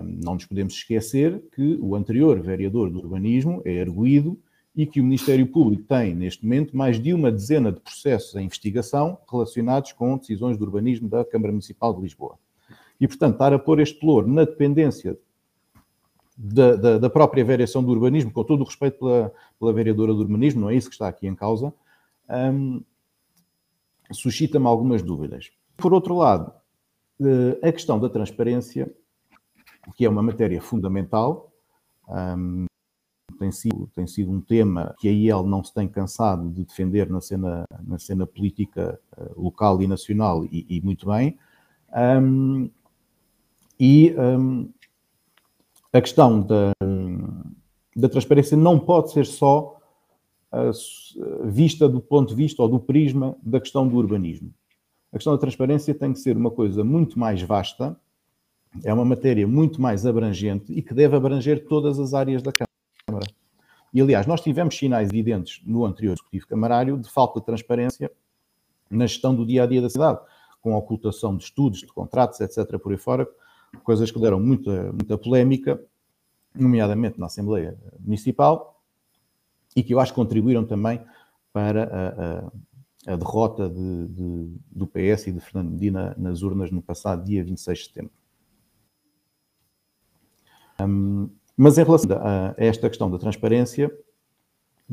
Não 0.04 0.34
nos 0.34 0.46
podemos 0.46 0.74
esquecer 0.74 1.42
que 1.56 1.78
o 1.82 1.96
anterior 1.96 2.38
vereador 2.42 2.90
do 2.90 3.00
urbanismo 3.00 3.62
é 3.64 3.80
arguído 3.80 4.38
e 4.76 4.86
que 4.86 5.00
o 5.00 5.04
Ministério 5.04 5.48
Público 5.48 5.84
tem, 5.84 6.14
neste 6.14 6.44
momento, 6.44 6.76
mais 6.76 7.02
de 7.02 7.14
uma 7.14 7.32
dezena 7.32 7.72
de 7.72 7.80
processos 7.80 8.36
em 8.36 8.46
investigação 8.46 9.18
relacionados 9.32 9.94
com 9.94 10.18
decisões 10.18 10.58
de 10.58 10.64
urbanismo 10.64 11.08
da 11.08 11.24
Câmara 11.24 11.54
Municipal 11.54 11.94
de 11.94 12.02
Lisboa. 12.02 12.38
E, 13.00 13.08
portanto, 13.08 13.34
estar 13.34 13.54
a 13.54 13.60
pôr 13.60 13.80
este 13.80 13.98
pelouro 13.98 14.28
na 14.28 14.44
dependência 14.44 15.18
da, 16.42 16.76
da, 16.78 16.98
da, 16.98 17.10
própria 17.10 17.44
variação 17.44 17.84
do 17.84 17.92
urbanismo, 17.92 18.32
com 18.32 18.46
todo 18.46 18.62
o 18.62 18.64
respeito 18.64 18.98
pela, 19.00 19.34
pela 19.60 19.74
vereadora 19.74 20.14
do 20.14 20.22
urbanismo, 20.22 20.62
não 20.62 20.70
é 20.70 20.76
isso 20.76 20.88
que 20.88 20.96
está 20.96 21.10
aqui 21.10 21.28
em 21.28 21.36
causa, 21.36 21.74
um, 22.30 22.82
suscita-me 24.10 24.66
algumas 24.66 25.02
dúvidas. 25.02 25.52
Por 25.76 25.94
outro 25.94 26.16
lado, 26.16 26.54
uh, 27.20 27.60
a 27.62 27.72
questão 27.74 28.00
da 28.00 28.08
transparência, 28.08 28.90
que 29.98 30.06
é 30.06 30.10
uma 30.10 30.24
matéria 30.24 30.62
fundamental, 30.62 31.52
um, 32.08 32.66
tem, 33.38 33.52
sido, 33.52 33.92
tem 33.94 34.08
sido 34.08 34.32
um 34.32 34.40
tema 34.40 34.96
que 34.98 35.10
a 35.10 35.12
IEL 35.12 35.44
não 35.44 35.62
se 35.62 35.74
tem 35.74 35.90
cansado 35.90 36.50
de 36.52 36.64
defender 36.64 37.10
na 37.10 37.20
cena, 37.20 37.66
na 37.86 38.00
cena 38.00 38.26
política 38.26 38.98
uh, 39.18 39.42
local 39.42 39.82
e 39.82 39.88
nacional, 39.88 40.46
e, 40.46 40.66
e 40.70 40.80
muito 40.80 41.06
bem. 41.06 41.38
Um, 41.94 42.72
e 43.78 44.16
um, 44.18 44.72
a 45.92 46.02
questão 46.02 46.42
da, 46.42 46.72
da 47.96 48.10
transparência 48.10 48.56
não 48.56 48.80
pode 48.80 49.12
ser 49.12 49.26
só 49.26 49.80
vista 51.44 51.88
do 51.88 52.02
ponto 52.02 52.30
de 52.30 52.36
vista 52.36 52.62
ou 52.62 52.70
do 52.70 52.80
prisma 52.80 53.36
da 53.42 53.60
questão 53.60 53.88
do 53.88 53.96
urbanismo. 53.96 54.54
A 55.12 55.18
questão 55.18 55.34
da 55.34 55.40
transparência 55.40 55.94
tem 55.94 56.14
que 56.14 56.20
ser 56.20 56.38
uma 56.38 56.52
coisa 56.52 56.84
muito 56.84 57.18
mais 57.18 57.42
vasta, 57.42 58.00
é 58.84 58.94
uma 58.94 59.06
matéria 59.06 59.48
muito 59.48 59.82
mais 59.82 60.06
abrangente 60.06 60.72
e 60.72 60.82
que 60.82 60.94
deve 60.94 61.16
abranger 61.16 61.68
todas 61.68 62.00
as 62.00 62.14
áreas 62.14 62.44
da 62.44 62.52
Câmara. 62.52 63.26
E, 63.92 64.00
aliás, 64.00 64.28
nós 64.28 64.42
tivemos 64.42 64.78
sinais 64.78 65.10
evidentes 65.10 65.62
no 65.66 65.84
anterior 65.84 66.14
Executivo 66.14 66.48
Camarário 66.48 66.98
de 66.98 67.10
falta 67.10 67.40
de 67.40 67.46
transparência 67.48 68.12
na 68.90 69.08
gestão 69.08 69.36
do 69.36 69.46
dia 69.46 69.64
a 69.64 69.66
dia 69.66 69.82
da 69.82 69.90
cidade, 69.90 70.20
com 70.62 70.74
a 70.74 70.78
ocultação 70.78 71.36
de 71.36 71.44
estudos, 71.44 71.80
de 71.80 71.88
contratos, 71.88 72.40
etc., 72.42 72.78
por 72.78 72.92
aí 72.92 72.98
fora, 72.98 73.28
coisas 73.84 74.12
que 74.12 74.20
deram 74.20 74.40
muita, 74.40 74.92
muita 74.92 75.18
polémica, 75.18 75.82
nomeadamente 76.54 77.20
na 77.20 77.28
Assembleia 77.28 77.78
Municipal, 78.00 78.82
e 79.76 79.84
que 79.84 79.94
eu 79.94 80.00
acho 80.00 80.12
que 80.12 80.16
contribuíram 80.16 80.66
também 80.66 81.02
para 81.54 81.84
a, 81.84 83.12
a, 83.12 83.14
a 83.14 83.16
derrota 83.16 83.70
de, 83.70 84.08
de, 84.08 84.58
do 84.72 84.88
PS 84.88 85.28
e 85.28 85.32
de 85.32 85.40
Fernando 85.40 85.72
Medina 85.72 86.16
nas 86.18 86.42
urnas 86.42 86.72
no 86.72 86.82
passado 86.82 87.24
dia 87.24 87.44
26 87.44 87.78
de 87.78 87.86
setembro. 87.86 88.12
Um, 90.82 91.30
mas 91.56 91.78
em 91.78 91.84
relação 91.84 92.18
a, 92.18 92.50
a, 92.52 92.56
esta 92.58 92.88
questão 92.90 93.12
da 93.12 93.18
transparência, 93.18 93.92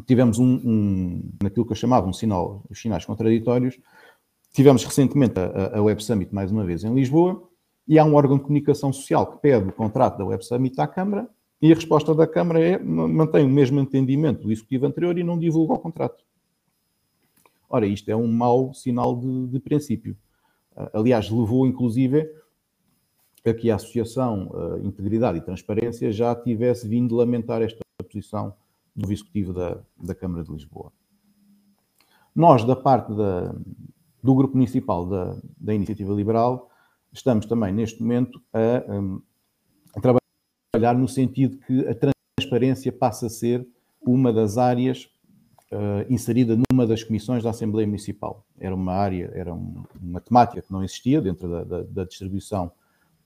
tivemos 0.07 0.39
um, 0.39 0.61
um, 0.65 1.31
naquilo 1.43 1.65
que 1.65 1.73
eu 1.73 1.77
chamava 1.77 2.07
um 2.07 2.13
sinal, 2.13 2.65
os 2.69 2.81
sinais 2.81 3.05
contraditórios. 3.05 3.79
Tivemos 4.53 4.85
recentemente 4.85 5.39
a, 5.39 5.79
a 5.79 5.83
Web 5.83 6.03
Summit 6.03 6.35
mais 6.35 6.51
uma 6.51 6.65
vez 6.65 6.85
em 6.85 6.95
Lisboa 6.95 7.49
e 7.87 7.99
há 7.99 8.05
um 8.05 8.15
órgão 8.15 8.37
de 8.37 8.43
comunicação 8.43 8.93
social 8.93 9.27
que 9.27 9.39
pede 9.39 9.69
o 9.69 9.73
contrato 9.73 10.19
da 10.19 10.25
Web 10.25 10.45
Summit 10.45 10.81
à 10.81 10.87
Câmara 10.87 11.29
e 11.61 11.73
a 11.73 11.75
resposta 11.75 12.15
da 12.15 12.27
Câmara 12.27 12.61
é 12.61 12.79
mantém 12.79 13.45
o 13.45 13.49
mesmo 13.49 13.81
entendimento 13.81 14.43
do 14.43 14.53
executivo 14.53 14.87
anterior 14.87 15.17
e 15.17 15.25
não 15.25 15.39
divulga 15.39 15.75
o 15.75 15.79
contrato. 15.79 16.25
Ora, 17.69 17.87
isto 17.87 18.11
é 18.11 18.17
um 18.17 18.27
mau 18.27 18.75
sinal 18.75 19.17
de, 19.17 19.49
de 19.49 19.61
princípio. 19.61 20.17
Aliás, 20.93 21.31
levou 21.31 21.67
inclusive 21.67 22.31
a 23.45 23.55
que 23.55 23.71
a 23.71 23.77
Associação 23.77 24.49
uh, 24.49 24.85
Integridade 24.85 25.39
e 25.39 25.41
Transparência 25.41 26.13
já 26.13 26.35
tivesse 26.35 26.87
vindo 26.87 27.15
lamentar 27.15 27.63
esta 27.63 27.81
posição 28.05 28.55
do 28.95 29.13
Executivo 29.13 29.53
da, 29.53 29.79
da 30.03 30.15
Câmara 30.15 30.45
de 30.45 30.53
Lisboa. 30.53 30.93
Nós, 32.35 32.65
da 32.65 32.77
parte 32.77 33.15
da, 33.15 33.55
do 34.23 34.35
Grupo 34.35 34.57
Municipal 34.57 35.07
da, 35.07 35.37
da 35.59 35.75
Iniciativa 35.75 36.13
Liberal, 36.13 36.71
estamos 37.19 37.47
também 37.47 37.73
neste 37.73 38.01
momento 38.01 38.41
a, 38.53 38.93
um, 38.93 39.21
a 39.95 40.01
trabalhar 40.01 40.95
no 40.95 41.09
sentido 41.09 41.59
que 41.59 41.87
a 41.89 42.13
transparência 42.39 42.93
passa 42.93 43.27
a 43.27 43.31
ser 43.31 43.67
uma 44.01 44.33
das 44.33 44.59
áreas 44.59 45.11
uh, 45.73 46.11
inserida 46.13 46.57
numa 46.71 46.87
das 46.87 47.03
comissões 47.03 47.43
da 47.43 47.51
Assembleia 47.51 47.87
Municipal. 47.87 48.45
Era 48.59 48.75
uma 48.75 48.93
área, 48.93 49.31
era 49.35 49.53
um, 49.53 49.85
uma 50.01 50.21
temática 50.21 50.63
que 50.63 50.73
não 50.73 50.85
existia 50.85 51.21
dentro 51.21 51.49
da, 51.49 51.65
da, 51.65 51.83
da 51.83 52.05
distribuição 52.05 52.71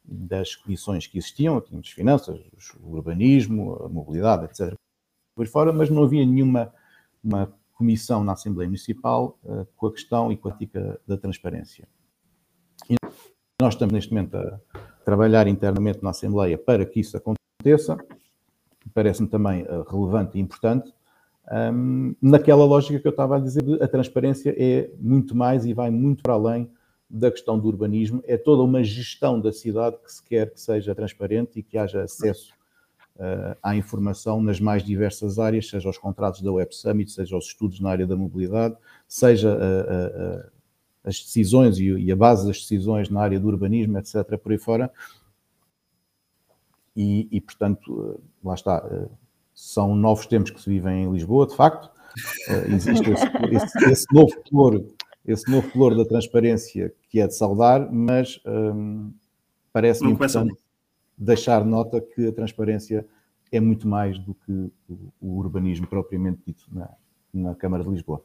das 0.05 0.57
comissões 0.57 1.07
que 1.07 1.18
existiam, 1.18 1.61
tínhamos 1.61 1.90
finanças, 1.90 2.40
o 2.83 2.92
urbanismo, 2.92 3.74
a 3.85 3.88
mobilidade, 3.88 4.44
etc 4.44 4.74
por 5.40 5.46
fora, 5.46 5.72
mas 5.72 5.88
não 5.88 6.03
havia 6.03 6.24
nenhuma 6.26 6.70
uma 7.24 7.50
comissão 7.72 8.22
na 8.22 8.33
Assembleia 8.33 8.68
Municipal 8.68 9.38
uh, 9.42 9.66
com 9.74 9.87
a 9.87 9.92
questão 9.92 10.31
e 10.31 10.37
com 10.37 10.48
a 10.48 10.53
ética 10.53 11.00
da 11.07 11.16
transparência. 11.16 11.88
Nós 13.61 13.75
estamos 13.75 13.92
neste 13.92 14.11
momento 14.11 14.38
a 14.38 14.59
trabalhar 15.05 15.46
internamente 15.46 16.03
na 16.03 16.11
Assembleia 16.11 16.57
para 16.57 16.87
que 16.87 17.01
isso 17.01 17.14
aconteça, 17.18 17.99
parece-me 18.94 19.29
também 19.29 19.64
uh, 19.64 19.83
relevante 19.83 20.38
e 20.38 20.40
importante, 20.40 20.90
um, 21.75 22.14
naquela 22.23 22.64
lógica 22.64 22.99
que 22.99 23.07
eu 23.07 23.11
estava 23.11 23.37
a 23.37 23.38
dizer, 23.38 23.62
a 23.83 23.87
transparência 23.87 24.55
é 24.57 24.90
muito 24.99 25.37
mais 25.37 25.66
e 25.66 25.75
vai 25.75 25.90
muito 25.90 26.23
para 26.23 26.33
além 26.33 26.70
da 27.09 27.31
questão 27.31 27.59
do 27.59 27.68
urbanismo, 27.68 28.23
é 28.27 28.38
toda 28.38 28.62
uma 28.62 28.83
gestão 28.83 29.38
da 29.38 29.53
cidade 29.53 29.99
que 30.03 30.11
se 30.11 30.23
quer 30.23 30.51
que 30.55 30.61
seja 30.61 30.94
transparente 30.94 31.59
e 31.59 31.62
que 31.62 31.77
haja 31.77 32.03
acesso 32.03 32.55
uh, 33.16 33.59
à 33.62 33.77
informação 33.77 34.40
nas 34.40 34.59
mais 34.59 34.83
diversas 34.83 35.38
áreas, 35.38 35.68
seja 35.68 35.87
os 35.87 35.99
contratos 35.99 36.40
da 36.40 36.51
Web 36.51 36.75
Summit, 36.75 37.12
seja 37.12 37.37
os 37.37 37.44
estudos 37.49 37.79
na 37.79 37.90
área 37.90 38.07
da 38.07 38.16
mobilidade, 38.16 38.75
seja 39.07 39.51
uh, 39.51 40.46
uh, 40.46 40.60
as 41.04 41.20
decisões 41.20 41.78
e, 41.78 41.86
e, 41.86 42.12
a 42.12 42.16
base 42.16 42.46
das 42.46 42.58
decisões 42.58 43.08
na 43.08 43.20
área 43.20 43.40
do 43.40 43.48
urbanismo, 43.48 43.98
etc., 43.98 44.38
por 44.38 44.52
aí 44.52 44.58
fora. 44.58 44.90
E, 46.94 47.28
e 47.30 47.40
portanto, 47.40 48.20
lá 48.44 48.54
está, 48.54 49.08
são 49.54 49.94
novos 49.94 50.26
tempos 50.26 50.50
que 50.50 50.60
se 50.60 50.68
vivem 50.68 51.04
em 51.04 51.12
Lisboa, 51.12 51.46
de 51.46 51.54
facto. 51.54 51.90
existe 52.68 53.10
esse, 53.10 53.26
esse, 53.52 53.90
esse, 53.90 54.06
novo 54.12 54.32
flor, 54.48 54.84
esse 55.26 55.50
novo 55.50 55.68
flor 55.70 55.96
da 55.96 56.04
transparência 56.04 56.92
que 57.08 57.20
é 57.20 57.26
de 57.26 57.36
saudar, 57.36 57.90
mas 57.92 58.40
um, 58.44 59.12
parece-me 59.72 60.12
importante 60.12 60.54
deixar 61.16 61.64
nota 61.64 62.00
que 62.00 62.28
a 62.28 62.32
transparência 62.32 63.06
é 63.52 63.60
muito 63.60 63.86
mais 63.86 64.18
do 64.18 64.34
que 64.34 64.72
o 65.20 65.38
urbanismo 65.38 65.86
propriamente 65.86 66.40
dito 66.46 66.64
na, 66.72 66.88
na 67.32 67.54
Câmara 67.54 67.84
de 67.84 67.90
Lisboa. 67.90 68.24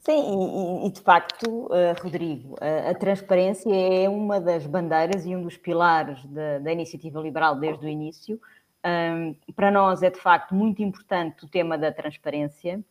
Sim, 0.00 0.82
e, 0.82 0.86
e 0.86 0.90
de 0.90 1.00
facto, 1.02 1.66
uh, 1.66 2.02
Rodrigo, 2.02 2.56
a, 2.58 2.90
a, 2.90 2.94
transparência 2.94 3.70
é 3.70 4.08
uma 4.08 4.40
das 4.40 4.66
bandeiras 4.66 5.26
e 5.26 5.36
um 5.36 5.42
dos 5.42 5.58
pilares 5.58 6.24
da, 6.24 6.58
da 6.58 6.72
iniciativa 6.72 7.20
liberal 7.20 7.56
desde 7.56 7.84
o 7.84 7.88
início. 7.88 8.40
Um, 8.82 9.34
para 9.54 9.70
nós 9.70 10.02
é 10.02 10.08
de 10.08 10.18
facto 10.18 10.54
muito 10.54 10.82
importante 10.82 11.44
o 11.44 11.48
tema 11.48 11.76
da 11.76 11.92
transparência 11.92 12.82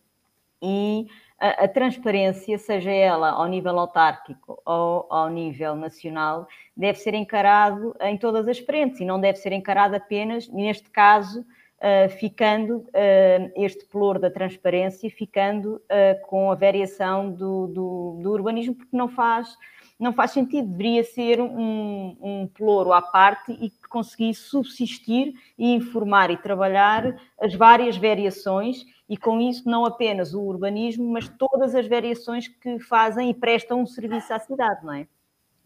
e 0.62 1.08
a, 1.40 1.64
a, 1.64 1.68
transparência, 1.68 2.60
seja 2.60 2.92
ela 2.92 3.32
ao 3.32 3.48
nível 3.48 3.80
autárquico 3.80 4.62
ou 4.64 5.08
ao 5.10 5.30
nível 5.30 5.76
nacional, 5.76 6.48
deve 6.78 7.00
ser 7.00 7.16
encarado 7.16 7.96
em 8.02 8.18
todas 8.20 8.48
as 8.48 8.60
frentes 8.60 9.00
e 9.00 9.06
não 9.06 9.20
deve 9.20 9.40
ser 9.40 9.52
encarado 9.52 9.96
apenas, 9.96 10.48
neste 10.48 10.92
caso, 10.92 11.44
uh, 11.80 12.10
ficando 12.10 12.78
uh, 12.78 13.52
este 13.56 13.86
pluro 13.86 14.20
da 14.20 14.30
transparência, 14.30 15.10
ficando 15.10 15.76
uh, 15.76 16.28
com 16.28 16.52
a 16.52 16.56
variação 16.56 17.32
do, 17.32 17.68
do, 17.68 18.20
do, 18.22 18.32
urbanismo, 18.32 18.76
porque 18.76 18.96
não 18.96 19.08
faz, 19.08 19.58
não 20.00 20.14
faz 20.14 20.32
sentido, 20.32 20.68
deveria 20.68 21.04
ser 21.04 21.42
um, 21.42 22.18
um 22.22 22.48
ploro 22.48 22.94
à 22.94 23.02
parte 23.02 23.52
e 23.54 23.70
que 23.70 23.88
conseguisse 23.90 24.42
subsistir 24.42 25.34
e 25.58 25.74
informar 25.74 26.30
e 26.30 26.38
trabalhar 26.38 27.16
as 27.40 27.54
várias 27.56 27.98
variações 27.98 28.86
e 29.08 29.18
com 29.18 29.42
isso 29.42 29.68
não 29.68 29.86
apenas 29.86 30.34
o 30.34 30.42
urbanismo, 30.42 31.12
mas 31.12 31.28
todas 31.28 31.74
as 31.74 31.88
variações 31.88 32.48
que 32.48 32.80
fazem 32.80 33.30
e 33.32 33.34
prestam 33.34 33.82
um 33.82 33.86
serviço 33.88 34.32
à 34.34 34.40
cidade, 34.40 34.86
não 34.86 34.94
é? 34.94 35.08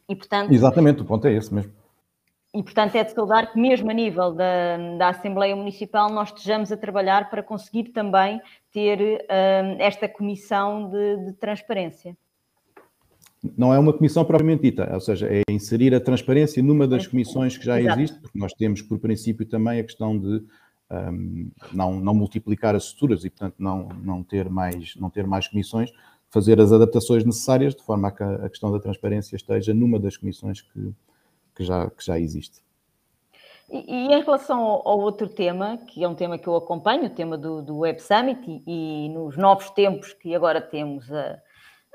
E, 0.07 0.15
portanto, 0.15 0.51
Exatamente, 0.51 1.01
o 1.01 1.05
ponto 1.05 1.27
é 1.27 1.33
esse 1.33 1.53
mesmo. 1.53 1.82
E, 2.55 2.61
portanto, 2.61 2.95
é 2.95 3.03
de 3.03 3.11
saudar 3.11 3.51
que, 3.51 3.59
mesmo 3.59 3.89
a 3.89 3.93
nível 3.93 4.31
da, 4.31 4.77
da 4.97 5.09
Assembleia 5.09 5.55
Municipal, 5.55 6.11
nós 6.11 6.29
estejamos 6.29 6.71
a 6.71 6.77
trabalhar 6.77 7.27
para 7.31 7.41
conseguir 7.41 7.85
também 7.85 8.39
ter 8.71 8.99
uh, 9.01 9.75
esta 9.79 10.07
comissão 10.07 10.87
de, 10.87 11.25
de, 11.25 11.33
transparência. 11.33 12.15
Não 13.57 13.73
é 13.73 13.79
uma 13.79 13.91
comissão 13.91 14.23
propriamente 14.23 14.61
dita, 14.61 14.87
ou 14.93 15.01
seja, 15.01 15.27
é 15.27 15.41
inserir 15.49 15.95
a 15.95 15.99
transparência 15.99 16.61
numa 16.61 16.87
das 16.87 17.07
comissões 17.07 17.57
que 17.57 17.65
já 17.65 17.81
Exato. 17.81 17.99
existe, 17.99 18.21
porque 18.21 18.37
nós 18.37 18.53
temos, 18.53 18.83
por 18.83 18.99
princípio, 18.99 19.45
também 19.47 19.79
a 19.79 19.83
questão 19.83 20.17
de 20.17 20.45
um, 20.91 21.51
não, 21.73 21.99
não 21.99 22.13
multiplicar 22.13 22.75
as 22.75 22.83
estruturas 22.83 23.25
e, 23.25 23.31
portanto, 23.31 23.55
não, 23.57 23.89
não, 24.03 24.23
ter 24.23 24.47
mais, 24.47 24.95
não 24.95 25.09
ter 25.09 25.25
mais 25.25 25.47
comissões, 25.47 25.91
fazer 26.29 26.61
as 26.61 26.71
adaptações 26.71 27.25
necessárias 27.25 27.75
de 27.75 27.83
forma 27.83 28.09
a 28.09 28.11
que 28.11 28.23
a 28.23 28.49
questão 28.49 28.71
da 28.71 28.79
transparência 28.79 29.35
esteja 29.35 29.73
numa 29.73 29.99
das 29.99 30.15
comissões 30.17 30.61
que, 30.61 30.93
que, 31.55 31.63
já, 31.63 31.89
que 31.89 32.05
já 32.05 32.19
existe. 32.19 32.63
E, 33.69 33.77
e, 33.87 34.13
em 34.13 34.21
relação 34.21 34.61
ao, 34.61 34.87
ao, 34.87 34.99
outro 34.99 35.27
tema, 35.27 35.77
que 35.87 36.03
é 36.03 36.07
um 36.07 36.15
tema 36.15 36.37
que 36.37 36.47
eu 36.47 36.55
acompanho, 36.55 37.05
o 37.05 37.09
tema 37.09 37.37
do, 37.37 37.61
do 37.61 37.79
Web 37.79 38.01
Summit, 38.01 38.41
e, 38.47 39.05
e, 39.05 39.09
nos 39.09 39.37
novos 39.37 39.69
tempos 39.71 40.13
que 40.13 40.35
agora 40.35 40.61
temos, 40.61 41.11
a, 41.11 41.39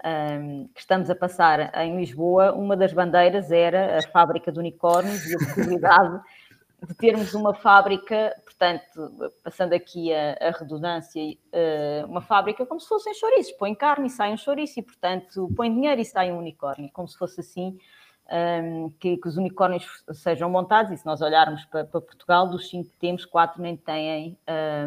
a, 0.03 0.39
que 0.75 0.81
estamos 0.81 1.11
a 1.11 1.15
passar 1.15 1.73
em 1.79 1.97
Lisboa, 1.97 2.53
uma 2.53 2.77
das 2.77 2.93
bandeiras 2.93 3.53
era 3.53 3.99
a 3.99 4.03
fábrica 4.11 4.51
de 4.51 4.59
unicórnios 4.59 5.25
e 5.27 5.35
a 5.35 5.39
possibilidade 5.39 6.21
de 6.87 6.95
termos 6.95 7.35
uma 7.35 7.55
fábrica, 7.55 8.35
portanto, 8.45 9.33
passando 9.45 9.73
aqui 9.73 10.13
a, 10.13 10.37
a 10.41 10.51
redundância, 10.51 11.23
uh, 11.23 12.07
uma 12.07 12.23
fábrica 12.23 12.65
como 12.65 12.81
se 12.81 12.89
fossem 12.89 13.13
chouriços, 13.15 13.53
põe 13.53 13.75
carne 13.75 14.07
e 14.07 14.11
sai 14.11 14.33
um 14.33 14.37
chouriço, 14.37 14.81
e 14.81 14.83
portanto 14.83 15.49
põe 15.57 15.73
dinheiro 15.73 16.01
e 16.01 16.05
sai 16.05 16.33
um 16.33 16.39
unicórnio, 16.39 16.89
como 16.93 17.09
se 17.09 17.19
fosse 17.19 17.41
assim 17.41 17.79
um, 18.31 18.91
que, 19.01 19.17
que, 19.17 19.29
os 19.29 19.37
unicórnios 19.37 20.05
sejam 20.13 20.51
montados, 20.51 20.93
e 20.93 20.97
se 20.97 21.07
nós 21.07 21.21
olharmos 21.21 21.65
para, 21.67 21.85
para 21.85 22.01
Portugal, 22.01 22.49
dos 22.49 22.69
cinco 22.69 22.91
que 22.91 22.97
temos, 22.97 23.25
quatro 23.25 23.61
nem 23.63 23.77
têm 23.77 24.39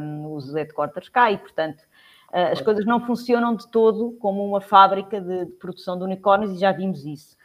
um, 0.02 0.34
os 0.34 0.54
headquarters 0.54 1.10
cá, 1.10 1.32
e 1.32 1.38
portanto 1.38 1.82
uh, 2.30 2.52
as 2.52 2.62
coisas 2.62 2.86
não 2.86 3.06
funcionam 3.06 3.56
de 3.56 3.68
todo 3.70 4.12
como 4.20 4.46
uma 4.46 4.62
fábrica 4.62 5.20
de, 5.20 5.46
de 5.46 5.52
produção 5.54 5.98
de 5.98 6.04
unicórnios, 6.04 6.54
e 6.54 6.60
já 6.60 6.72
vimos 6.72 7.06
isso. 7.06 7.36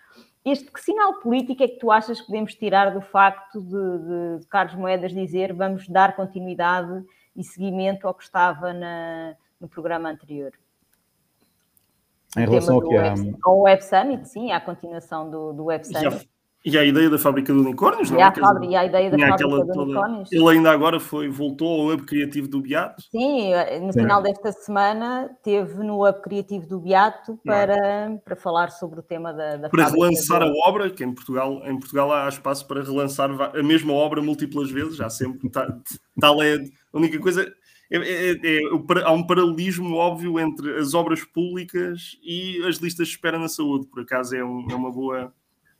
Este, 0.44 0.70
que 0.70 0.80
sinal 0.80 1.14
político 1.14 1.64
é 1.64 1.68
que 1.68 1.78
tu 1.78 1.90
achas 1.90 2.20
que 2.20 2.26
podemos 2.26 2.54
tirar 2.54 2.90
do 2.90 3.00
facto 3.00 3.60
de, 3.60 3.68
de, 3.68 4.38
de 4.40 4.46
Carlos 4.46 4.76
Moedas 4.76 5.12
dizer 5.12 5.52
vamos 5.52 5.88
dar 5.88 6.14
continuidade 6.14 7.04
e 7.34 7.42
seguimento 7.42 8.06
ao 8.06 8.14
que 8.14 8.22
estava 8.22 8.72
na, 8.72 9.34
no 9.60 9.68
programa 9.68 10.08
anterior? 10.08 10.52
Em 12.36 12.46
relação 12.46 12.76
ao 12.76 12.82
que 12.82 12.94
é... 12.94 13.14
Ao 13.42 13.60
Web 13.60 13.84
Summit, 13.84 14.28
sim, 14.28 14.52
à 14.52 14.60
continuação 14.60 15.30
do, 15.30 15.52
do 15.52 15.64
Web 15.64 15.86
Summit. 15.86 16.28
E 16.68 16.76
a 16.76 16.84
ideia 16.84 17.08
da 17.08 17.16
fábrica 17.16 17.52
de 17.52 17.60
unicórnios, 17.60 18.10
não 18.10 18.18
e 18.18 18.22
é? 18.22 18.24
A, 18.24 18.64
e 18.64 18.76
a 18.76 18.84
ideia 18.84 19.08
da 19.08 19.16
fábrica 19.16 19.44
de 19.44 19.72
toda... 19.72 19.82
unicórnios. 19.82 20.32
Ele 20.32 20.48
ainda 20.48 20.72
agora 20.72 20.98
foi, 20.98 21.28
voltou 21.28 21.82
ao 21.82 21.94
Hub 21.94 22.04
Criativo 22.04 22.48
do 22.48 22.60
Beato. 22.60 23.00
Sim, 23.08 23.52
no 23.82 23.92
Sim. 23.92 24.00
final 24.00 24.20
desta 24.20 24.50
semana 24.50 25.30
teve 25.44 25.84
no 25.84 26.04
Hub 26.04 26.20
Criativo 26.22 26.66
do 26.66 26.80
Beato 26.80 27.34
é? 27.34 27.48
para, 27.48 28.20
para 28.24 28.34
falar 28.34 28.72
sobre 28.72 28.98
o 28.98 29.02
tema 29.02 29.32
da, 29.32 29.58
da 29.58 29.68
Para 29.68 29.88
relançar 29.88 30.42
a 30.42 30.50
obra, 30.66 30.90
que 30.90 31.04
em 31.04 31.14
Portugal, 31.14 31.62
em 31.64 31.78
Portugal 31.78 32.12
há 32.12 32.28
espaço 32.28 32.66
para 32.66 32.82
relançar 32.82 33.30
a 33.30 33.62
mesma 33.62 33.92
obra 33.92 34.20
múltiplas 34.20 34.68
vezes, 34.68 34.96
já 34.96 35.08
sempre. 35.08 35.48
Tal 36.20 36.42
é 36.42 36.56
a 36.56 36.98
única 36.98 37.20
coisa. 37.20 37.46
É, 37.90 37.96
é, 37.98 38.32
é, 38.32 38.60
há 39.04 39.12
um 39.12 39.26
paralelismo 39.26 39.94
óbvio 39.94 40.40
entre 40.40 40.76
as 40.76 40.92
obras 40.94 41.24
públicas 41.24 42.18
e 42.22 42.62
as 42.66 42.76
listas 42.76 43.08
de 43.08 43.14
espera 43.14 43.38
na 43.38 43.48
saúde. 43.48 43.86
Por 43.86 44.02
acaso 44.02 44.34
é, 44.34 44.44
um, 44.44 44.66
é 44.70 44.74
uma 44.74 44.90
boa 44.90 45.32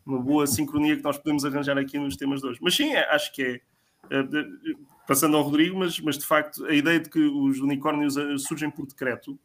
uma 0.04 0.20
boa 0.20 0.46
sincronia 0.46 0.96
que 0.96 1.02
nós 1.02 1.18
podemos 1.18 1.44
arranjar 1.44 1.76
aqui 1.76 1.98
nos 1.98 2.16
temas 2.16 2.40
de 2.40 2.46
hoje. 2.46 2.60
Mas 2.62 2.76
sim, 2.76 2.94
é, 2.94 3.12
acho 3.12 3.32
que 3.32 3.42
é. 3.42 3.60
é 4.10 4.26
passando 5.06 5.36
ao 5.36 5.42
Rodrigo, 5.42 5.78
mas, 5.78 5.98
mas 6.00 6.18
de 6.18 6.26
facto 6.26 6.64
a 6.66 6.74
ideia 6.74 6.98
de 6.98 7.08
que 7.08 7.20
os 7.20 7.60
unicórnios 7.60 8.16
eh, 8.16 8.36
surgem 8.38 8.68
por 8.68 8.86
decreto 8.86 9.38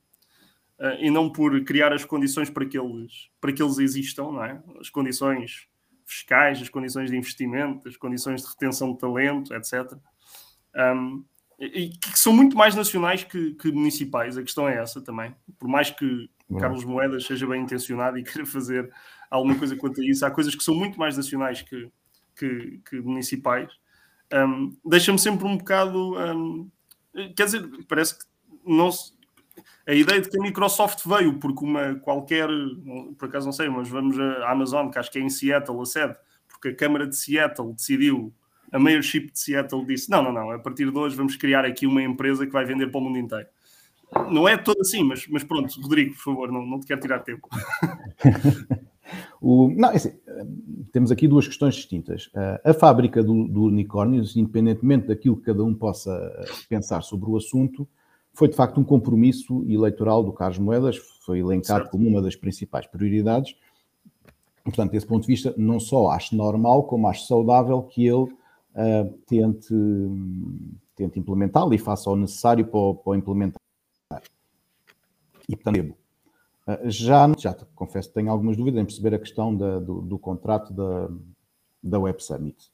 eh, 0.79 1.05
e 1.05 1.11
não 1.11 1.31
por 1.31 1.63
criar 1.63 1.93
as 1.93 2.03
condições 2.03 2.49
para 2.49 2.65
que 2.65 2.77
eles, 2.77 3.29
para 3.39 3.53
que 3.53 3.61
eles 3.61 3.77
existam, 3.77 4.31
não 4.31 4.43
é? 4.43 4.61
as 4.79 4.89
condições 4.89 5.67
fiscais, 6.03 6.59
as 6.61 6.67
condições 6.67 7.11
de 7.11 7.15
investimento, 7.15 7.87
as 7.87 7.95
condições 7.95 8.41
de 8.41 8.49
retenção 8.49 8.91
de 8.91 8.97
talento, 8.97 9.53
etc. 9.53 9.93
Um, 10.75 11.23
e 11.61 11.89
que 11.89 12.19
são 12.19 12.33
muito 12.33 12.57
mais 12.57 12.75
nacionais 12.75 13.23
que, 13.23 13.53
que, 13.53 13.71
municipais, 13.71 14.37
a 14.37 14.41
questão 14.41 14.67
é 14.67 14.77
essa 14.77 15.01
também. 15.01 15.35
Por 15.59 15.67
mais 15.67 15.89
que 15.89 16.29
Carlos 16.59 16.83
Moedas 16.83 17.25
seja 17.25 17.47
bem 17.47 17.61
intencionado 17.61 18.17
e 18.17 18.23
queira 18.25 18.45
fazer 18.45 18.91
alguma 19.29 19.55
coisa 19.57 19.75
quanto 19.75 20.01
a 20.01 20.05
isso. 20.05 20.25
Há 20.25 20.31
coisas 20.31 20.55
que 20.55 20.63
são 20.63 20.75
muito 20.75 20.99
mais 20.99 21.15
nacionais 21.15 21.61
que, 21.61 21.89
que, 22.35 22.81
que 22.89 22.99
municipais. 22.99 23.69
Um, 24.33 24.75
Deixa-me 24.85 25.19
sempre 25.19 25.45
um 25.45 25.57
bocado. 25.57 26.15
Um, 26.17 26.69
quer 27.35 27.45
dizer, 27.45 27.69
parece 27.87 28.17
que 28.17 28.25
não 28.65 28.91
se, 28.91 29.13
a 29.87 29.93
ideia 29.93 30.21
de 30.21 30.29
que 30.29 30.37
a 30.37 30.41
Microsoft 30.41 31.05
veio 31.05 31.39
porque 31.39 31.65
uma 31.65 31.95
qualquer, 31.95 32.47
por 33.17 33.27
acaso 33.27 33.45
não 33.45 33.53
sei, 33.53 33.69
mas 33.69 33.89
vamos 33.89 34.19
à 34.19 34.51
Amazon, 34.51 34.89
que 34.89 34.99
acho 34.99 35.11
que 35.11 35.19
é 35.19 35.21
em 35.21 35.29
Seattle 35.29 35.81
a 35.81 35.85
sede, 35.85 36.15
porque 36.47 36.69
a 36.69 36.75
Câmara 36.75 37.07
de 37.07 37.15
Seattle 37.15 37.73
decidiu, 37.73 38.33
a 38.71 38.79
mayorship 38.79 39.31
de 39.31 39.39
Seattle 39.39 39.85
disse: 39.85 40.09
não, 40.09 40.23
não, 40.23 40.31
não, 40.31 40.51
a 40.51 40.59
partir 40.59 40.89
de 40.89 40.97
hoje 40.97 41.15
vamos 41.15 41.35
criar 41.35 41.65
aqui 41.65 41.85
uma 41.85 42.01
empresa 42.01 42.45
que 42.45 42.53
vai 42.53 42.65
vender 42.65 42.87
para 42.87 42.99
o 42.99 43.03
mundo 43.03 43.17
inteiro. 43.17 43.47
Não 44.29 44.47
é 44.47 44.57
todo 44.57 44.81
assim, 44.81 45.03
mas, 45.03 45.25
mas 45.27 45.43
pronto, 45.43 45.73
Rodrigo, 45.81 46.13
por 46.15 46.23
favor, 46.23 46.51
não, 46.51 46.65
não 46.65 46.79
te 46.79 46.87
quero 46.87 47.01
tirar 47.01 47.19
tempo. 47.19 47.47
O, 49.41 49.69
não, 49.75 49.89
é 49.89 49.95
assim, 49.95 50.13
temos 50.91 51.11
aqui 51.11 51.27
duas 51.27 51.47
questões 51.47 51.75
distintas. 51.75 52.29
A 52.63 52.73
fábrica 52.73 53.23
do, 53.23 53.47
do 53.47 53.63
unicórnio, 53.63 54.23
independentemente 54.35 55.07
daquilo 55.07 55.35
que 55.35 55.43
cada 55.43 55.63
um 55.63 55.73
possa 55.73 56.11
pensar 56.69 57.01
sobre 57.01 57.29
o 57.29 57.35
assunto, 57.35 57.87
foi 58.33 58.47
de 58.47 58.55
facto 58.55 58.79
um 58.79 58.83
compromisso 58.83 59.65
eleitoral 59.67 60.23
do 60.23 60.31
Carlos 60.31 60.59
Moedas, 60.59 60.97
foi 61.25 61.39
elencado 61.39 61.81
certo. 61.81 61.91
como 61.91 62.07
uma 62.07 62.21
das 62.21 62.35
principais 62.35 62.87
prioridades. 62.87 63.55
Portanto, 64.63 64.91
desse 64.91 65.07
ponto 65.07 65.23
de 65.23 65.27
vista, 65.27 65.53
não 65.57 65.79
só 65.79 66.11
acho 66.11 66.35
normal, 66.35 66.83
como 66.83 67.07
acho 67.07 67.25
saudável 67.25 67.81
que 67.81 68.05
ele 68.05 68.27
uh, 68.75 69.09
tente, 69.27 69.73
tente 70.95 71.19
implementá-lo 71.19 71.73
e 71.73 71.77
faça 71.77 72.09
o 72.09 72.15
necessário 72.15 72.65
para, 72.65 72.93
para 72.95 73.17
implementar. 73.17 73.61
E, 75.47 75.55
portanto, 75.55 75.95
ah, 76.67 76.79
já, 76.85 77.31
já 77.37 77.53
confesso 77.75 78.09
que 78.09 78.15
tenho 78.15 78.31
algumas 78.31 78.55
dúvidas 78.55 78.81
em 78.81 78.85
perceber 78.85 79.15
a 79.15 79.19
questão 79.19 79.55
da, 79.55 79.79
do, 79.79 80.01
do, 80.01 80.19
contrato 80.19 80.73
da, 80.73 81.09
da 81.81 81.99
Web 81.99 82.23
Summit. 82.23 82.71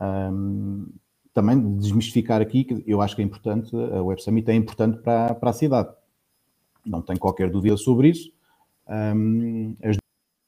Um, 0.00 0.86
também 1.32 1.76
desmistificar 1.76 2.42
aqui 2.42 2.64
que 2.64 2.84
eu 2.86 3.00
acho 3.00 3.16
que 3.16 3.22
é 3.22 3.24
importante, 3.24 3.74
a 3.74 4.02
Web 4.02 4.22
Summit 4.22 4.50
é 4.50 4.54
importante 4.54 4.98
para, 4.98 5.34
para 5.34 5.50
a 5.50 5.52
cidade. 5.52 5.88
Não 6.84 7.00
tenho 7.00 7.18
qualquer 7.18 7.50
dúvida 7.50 7.76
sobre 7.76 8.10
isso. 8.10 8.30
Um, 8.88 9.74
as 9.82 9.96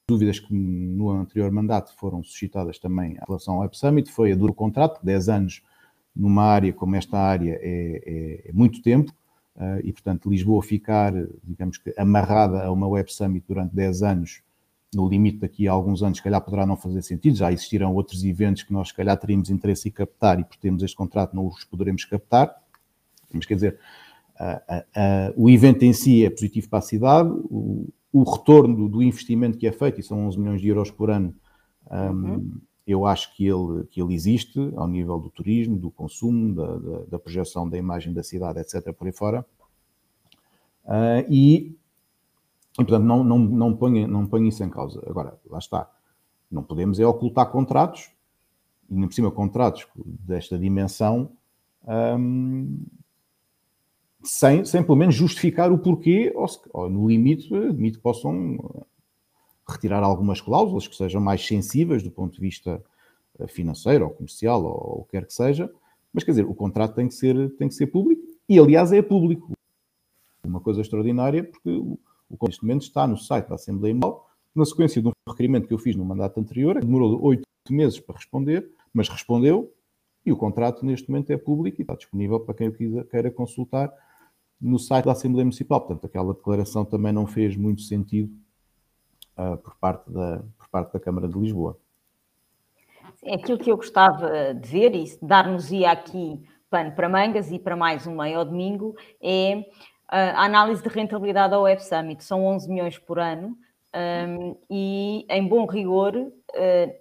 dúvidas 0.07 0.39
que 0.39 0.53
no 0.53 1.11
anterior 1.11 1.51
mandato 1.51 1.95
foram 1.97 2.23
suscitadas 2.23 2.79
também 2.79 3.13
em 3.13 3.19
relação 3.27 3.55
ao 3.55 3.61
Web 3.61 3.77
Summit 3.77 4.13
foi 4.13 4.33
a 4.33 4.37
duro 4.37 4.53
contrato, 4.53 5.01
10 5.03 5.29
anos 5.29 5.63
numa 6.15 6.45
área 6.45 6.73
como 6.73 6.95
esta 6.95 7.19
área 7.19 7.59
é, 7.61 8.03
é, 8.45 8.51
é 8.51 8.53
muito 8.53 8.83
tempo. 8.83 9.13
Uh, 9.57 9.79
e, 9.85 9.93
portanto, 9.93 10.29
Lisboa 10.29 10.63
ficar, 10.63 11.13
digamos 11.43 11.79
que, 11.79 11.95
amarrada 11.97 12.65
a 12.65 12.73
uma 12.73 12.89
Web 12.89 13.13
Summit 13.13 13.45
durante 13.47 13.75
10 13.75 14.03
anos, 14.03 14.43
no 14.93 15.09
limite 15.09 15.39
daqui 15.39 15.67
a 15.69 15.73
alguns 15.73 16.03
anos, 16.03 16.19
se 16.19 16.25
calhar 16.25 16.41
poderá 16.41 16.67
não 16.67 16.77
fazer 16.77 17.03
sentido. 17.03 17.37
Já 17.37 17.53
existirão 17.53 17.95
outros 17.95 18.25
eventos 18.25 18.65
que 18.65 18.73
nós, 18.73 18.89
se 18.89 18.95
calhar, 18.95 19.17
teríamos 19.17 19.51
interesse 19.51 19.89
em 19.89 19.93
captar 19.93 20.41
e, 20.41 20.45
por 20.45 20.57
termos 20.57 20.83
este 20.83 20.97
contrato, 20.97 21.35
não 21.35 21.47
os 21.47 21.65
poderemos 21.65 22.05
captar. 22.05 22.53
Mas, 23.33 23.47
quer 23.47 23.55
dizer, 23.55 23.79
uh, 24.41 25.33
uh, 25.37 25.45
o 25.45 25.49
evento 25.49 25.85
em 25.85 25.93
si 25.93 26.25
é 26.25 26.31
positivo 26.31 26.69
para 26.69 26.81
a 26.81 26.83
cidade, 26.83 27.29
o, 27.29 27.89
o 28.15 28.23
retorno 28.23 28.89
do, 28.89 29.03
investimento 29.03 29.59
que 29.59 29.67
é 29.67 29.73
feito, 29.73 30.01
e 30.01 30.03
são 30.03 30.27
11 30.27 30.39
milhões 30.39 30.61
de 30.61 30.69
euros 30.69 30.91
por 30.91 31.11
ano, 31.11 31.35
um, 31.91 31.97
uhum 31.97 32.61
eu 32.87 33.07
acho 33.07 33.35
que 33.35 33.47
ele, 33.47 33.85
que 33.91 34.01
ele 34.01 34.15
existe 34.15 34.59
ao 34.77 34.87
nível 34.87 35.19
do 35.19 35.31
turismo, 35.31 35.77
do 35.77 35.91
consumo, 35.91 36.55
da, 36.55 36.77
da, 36.77 37.05
da 37.05 37.19
projeção 37.19 37.69
da 37.69 37.79
imagem 37.79 38.13
da 38.13 38.23
cidade, 38.23 38.61
etc., 38.61 38.93
por 38.93 39.07
aí 39.07 39.13
fora. 39.13 39.45
Uh, 40.85 41.25
e, 41.31 41.77
e, 42.73 42.77
portanto, 42.77 43.05
não, 43.05 43.25
não, 43.25 43.39
não, 43.39 43.75
ponho, 43.75 44.07
não 44.07 44.27
ponho 44.27 44.47
isso 44.47 44.63
em 44.63 44.69
causa. 44.69 45.03
Agora, 45.07 45.39
lá 45.49 45.59
está. 45.59 45.91
Não 46.51 46.63
podemos 46.63 47.01
é 47.01 47.07
ocultar 47.07 47.51
contratos, 47.51 48.11
e 48.91 48.95
nem 48.95 49.09
por 49.09 49.15
cima 49.15 49.31
contratos 49.31 49.87
desta 49.97 50.59
dimensão, 50.59 51.31
um, 51.87 52.85
sem, 54.25 54.65
sem 54.65 54.83
pelo 54.83 54.97
menos 54.97 55.15
justificar 55.15 55.71
o 55.71 55.79
porquê, 55.79 56.33
ou, 56.35 56.47
ou 56.73 56.91
no 56.91 57.09
limite, 57.09 57.55
admito 57.55 57.99
que 57.99 58.03
possam 58.03 58.59
retirar 59.69 60.03
algumas 60.03 60.41
cláusulas 60.41 60.87
que 60.87 60.97
sejam 60.97 61.21
mais 61.21 61.47
sensíveis 61.47 62.03
do 62.03 62.11
ponto 62.11 62.35
de 62.35 62.41
vista 62.41 62.83
eh, 63.39 63.47
financeiro 63.47 64.05
ou 64.05 64.11
comercial 64.11 64.63
ou 64.65 65.01
o 65.01 65.05
que 65.05 65.13
quer 65.13 65.27
que 65.27 65.33
seja, 65.33 65.71
mas 66.13 66.23
quer 66.23 66.33
dizer, 66.33 66.47
o 66.47 66.55
contrato 66.55 66.95
tem 66.95 67.09
que 67.09 67.15
ser, 67.15 67.51
tem 67.57 67.69
que 67.69 67.75
ser 67.75 67.87
público 67.87 68.23
e, 68.49 68.59
aliás, 68.59 68.93
é 68.93 69.03
público. 69.03 69.53
Uma 70.45 70.61
coisa 70.61 70.81
extraordinária, 70.81 71.43
porque 71.43 71.71
o, 71.71 71.99
o 72.29 72.47
neste 72.47 72.63
momento 72.63 72.83
está 72.83 73.07
no 73.07 73.17
site 73.17 73.49
da 73.49 73.55
Assembleia 73.55 73.95
Municipal, 73.95 74.31
na 74.55 74.65
sequência 74.65 75.03
de 75.03 75.09
um 75.09 75.13
requerimento 75.29 75.67
que 75.67 75.75
eu 75.75 75.79
fiz 75.79 75.97
no 75.97 76.05
mandato 76.05 76.39
anterior, 76.39 76.79
demorou 76.81 77.21
oito 77.25 77.45
meses 77.71 77.99
para 77.99 78.17
responder, 78.17 78.71
mas 78.93 79.09
respondeu 79.09 79.73
e 80.25 80.31
o 80.31 80.37
contrato 80.37 80.87
neste 80.87 81.11
momento 81.11 81.31
é 81.31 81.37
público 81.37 81.81
e 81.81 81.83
está 81.83 81.95
disponível 81.95 82.39
para 82.41 82.55
quem 82.55 82.69
o 82.69 83.05
queira 83.05 83.31
consultar 83.31 83.93
no 84.61 84.79
site 84.79 85.05
da 85.05 85.13
Assembleia 85.13 85.45
Municipal. 85.45 85.81
Portanto, 85.81 86.07
aquela 86.07 86.35
declaração 86.35 86.85
também 86.85 87.13
não 87.13 87.27
fez 87.27 87.57
muito 87.57 87.83
sentido 87.83 88.33
uh, 89.37 89.57
por, 89.59 89.75
parte 89.77 90.11
da, 90.11 90.43
por 90.57 90.69
parte 90.69 90.93
da 90.93 91.01
Câmara 91.01 91.29
de 91.29 91.39
Lisboa. 91.39 91.79
Aquilo 93.33 93.59
que 93.59 93.71
eu 93.71 93.77
gostava 93.77 94.53
de 94.55 94.69
ver 94.69 94.95
e 94.95 95.19
dar-nos-ia 95.23 95.91
aqui 95.91 96.43
pano 96.69 96.93
para 96.93 97.09
mangas 97.09 97.51
e 97.51 97.59
para 97.59 97.77
mais 97.77 98.07
um 98.07 98.17
meio 98.17 98.39
ao 98.39 98.45
domingo 98.45 98.95
é 99.23 99.65
a 100.09 100.45
análise 100.45 100.83
de 100.83 100.89
rentabilidade 100.89 101.55
ao 101.55 101.63
Web 101.63 101.83
Summit. 101.83 102.23
São 102.23 102.45
11 102.45 102.69
milhões 102.69 102.99
por 102.99 103.19
ano 103.19 103.57
um, 103.95 104.57
e, 104.69 105.25
em 105.29 105.47
bom 105.47 105.67
rigor, 105.67 106.17
uh, 106.17 106.33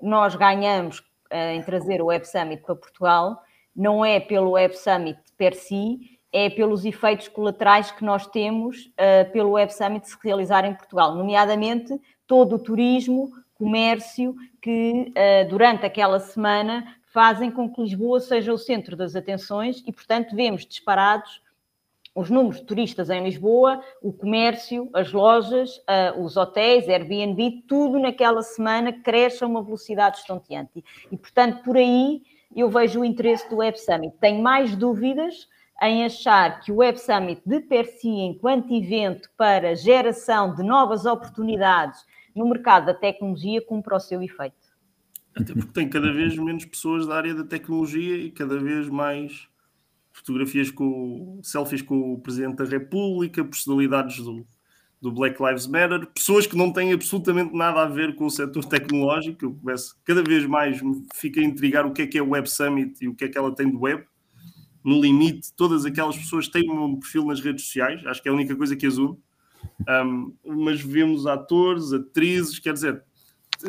nós 0.01 0.35
ganhamos 0.35 0.99
uh, 0.99 1.53
em 1.53 1.61
trazer 1.63 2.01
o 2.01 2.05
Web 2.05 2.27
Summit 2.27 2.61
para 2.61 2.75
Portugal, 2.75 3.41
não 3.75 4.05
é 4.05 4.19
pelo 4.19 4.51
Web 4.51 4.77
Summit 4.77 5.19
per 5.35 5.55
si, 5.55 6.12
é 6.33 6.49
pelos 6.49 6.83
efeitos 6.83 7.27
colaterais 7.27 7.91
que 7.91 8.03
nós 8.03 8.25
temos 8.25 8.87
uh, 8.87 9.31
pelo 9.31 9.51
Web 9.51 9.71
Summit 9.71 10.09
se 10.09 10.17
realizar 10.21 10.65
em 10.65 10.73
Portugal, 10.73 11.15
nomeadamente 11.15 12.01
todo 12.25 12.55
o 12.55 12.59
turismo, 12.59 13.31
comércio 13.53 14.35
que 14.59 15.11
uh, 15.11 15.47
durante 15.47 15.85
aquela 15.85 16.19
semana 16.19 16.83
fazem 17.13 17.51
com 17.51 17.71
que 17.71 17.81
Lisboa 17.81 18.19
seja 18.19 18.51
o 18.51 18.57
centro 18.57 18.95
das 18.95 19.15
atenções 19.15 19.83
e, 19.85 19.93
portanto, 19.93 20.35
vemos 20.35 20.65
disparados 20.65 21.43
os 22.15 22.29
números 22.29 22.59
de 22.59 22.65
turistas 22.65 23.09
em 23.09 23.23
Lisboa, 23.23 23.81
o 24.01 24.11
comércio, 24.11 24.89
as 24.93 25.11
lojas, 25.11 25.77
uh, 25.77 26.23
os 26.23 26.35
hotéis, 26.35 26.89
Airbnb, 26.89 27.63
tudo 27.67 27.99
naquela 27.99 28.41
semana 28.41 28.91
cresce 28.91 29.43
a 29.43 29.47
uma 29.47 29.63
velocidade 29.63 30.17
estonteante. 30.17 30.83
E, 31.11 31.17
portanto, 31.17 31.63
por 31.63 31.77
aí 31.77 32.23
eu 32.55 32.69
vejo 32.69 33.01
o 33.01 33.05
interesse 33.05 33.47
do 33.49 33.57
Web 33.57 33.79
Summit. 33.79 34.15
Tenho 34.19 34.41
mais 34.41 34.75
dúvidas 34.75 35.47
em 35.81 36.05
achar 36.05 36.61
que 36.61 36.71
o 36.71 36.77
Web 36.77 36.99
Summit, 36.99 37.41
de 37.45 37.59
per 37.61 37.85
si, 37.85 38.07
enquanto 38.07 38.73
evento 38.73 39.29
para 39.37 39.75
geração 39.75 40.53
de 40.55 40.63
novas 40.63 41.05
oportunidades 41.05 41.99
no 42.35 42.47
mercado 42.47 42.85
da 42.85 42.93
tecnologia, 42.93 43.61
cumpre 43.65 43.93
o 43.93 43.99
seu 43.99 44.21
efeito. 44.21 44.55
Até 45.35 45.53
porque 45.53 45.73
tem 45.73 45.89
cada 45.89 46.11
vez 46.13 46.37
menos 46.37 46.65
pessoas 46.65 47.07
da 47.07 47.15
área 47.15 47.33
da 47.33 47.43
tecnologia 47.43 48.17
e 48.17 48.31
cada 48.31 48.59
vez 48.59 48.87
mais 48.87 49.47
fotografias 50.11 50.69
com 50.69 51.39
selfies 51.41 51.81
com 51.81 52.13
o 52.13 52.19
Presidente 52.19 52.57
da 52.57 52.65
República, 52.65 53.43
personalidades 53.43 54.17
do, 54.17 54.45
do 55.01 55.11
Black 55.11 55.41
Lives 55.43 55.65
Matter, 55.65 56.05
pessoas 56.13 56.45
que 56.45 56.55
não 56.55 56.71
têm 56.71 56.93
absolutamente 56.93 57.55
nada 57.55 57.81
a 57.81 57.87
ver 57.87 58.15
com 58.15 58.25
o 58.25 58.29
setor 58.29 58.63
tecnológico. 58.63 59.45
Eu 59.45 59.53
começo 59.55 59.99
cada 60.05 60.23
vez 60.23 60.45
mais 60.45 60.81
me 60.81 61.03
fica 61.15 61.41
a 61.41 61.43
intrigar 61.43 61.85
o 61.85 61.91
que 61.91 62.03
é 62.03 62.07
que 62.07 62.17
é 62.17 62.21
o 62.21 62.29
Web 62.29 62.47
Summit 62.47 63.03
e 63.03 63.07
o 63.07 63.15
que 63.15 63.25
é 63.25 63.27
que 63.27 63.37
ela 63.37 63.53
tem 63.53 63.69
de 63.69 63.75
web. 63.75 64.05
No 64.83 65.01
limite, 65.01 65.53
todas 65.53 65.85
aquelas 65.85 66.17
pessoas 66.17 66.47
têm 66.47 66.69
um 66.69 66.99
perfil 66.99 67.25
nas 67.25 67.39
redes 67.39 67.65
sociais, 67.65 68.05
acho 68.05 68.21
que 68.21 68.27
é 68.27 68.31
a 68.31 68.35
única 68.35 68.55
coisa 68.55 68.75
que 68.75 68.85
as 68.85 68.97
une. 68.97 69.17
Um, 69.87 70.35
mas 70.45 70.81
vemos 70.81 71.25
atores, 71.25 71.93
atrizes, 71.93 72.59
quer 72.59 72.73
dizer, 72.73 73.03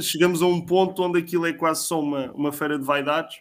chegamos 0.00 0.42
a 0.42 0.46
um 0.46 0.61
ponto 0.61 1.03
onde 1.03 1.18
aquilo 1.18 1.46
é 1.46 1.53
quase 1.53 1.87
só 1.87 2.00
uma, 2.00 2.33
uma 2.33 2.53
feira 2.53 2.79
de 2.79 2.85
vaidades, 2.85 3.38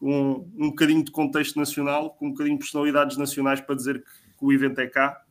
um, 0.00 0.48
um 0.56 0.70
bocadinho 0.70 1.04
de 1.04 1.10
contexto 1.10 1.56
nacional, 1.56 2.10
com 2.10 2.26
um 2.26 2.30
bocadinho 2.30 2.56
de 2.56 2.64
personalidades 2.64 3.16
nacionais 3.16 3.60
para 3.60 3.74
dizer 3.74 4.02
que, 4.02 4.38
que 4.38 4.44
o 4.44 4.52
evento 4.52 4.80
é 4.80 4.86
cá 4.86 5.22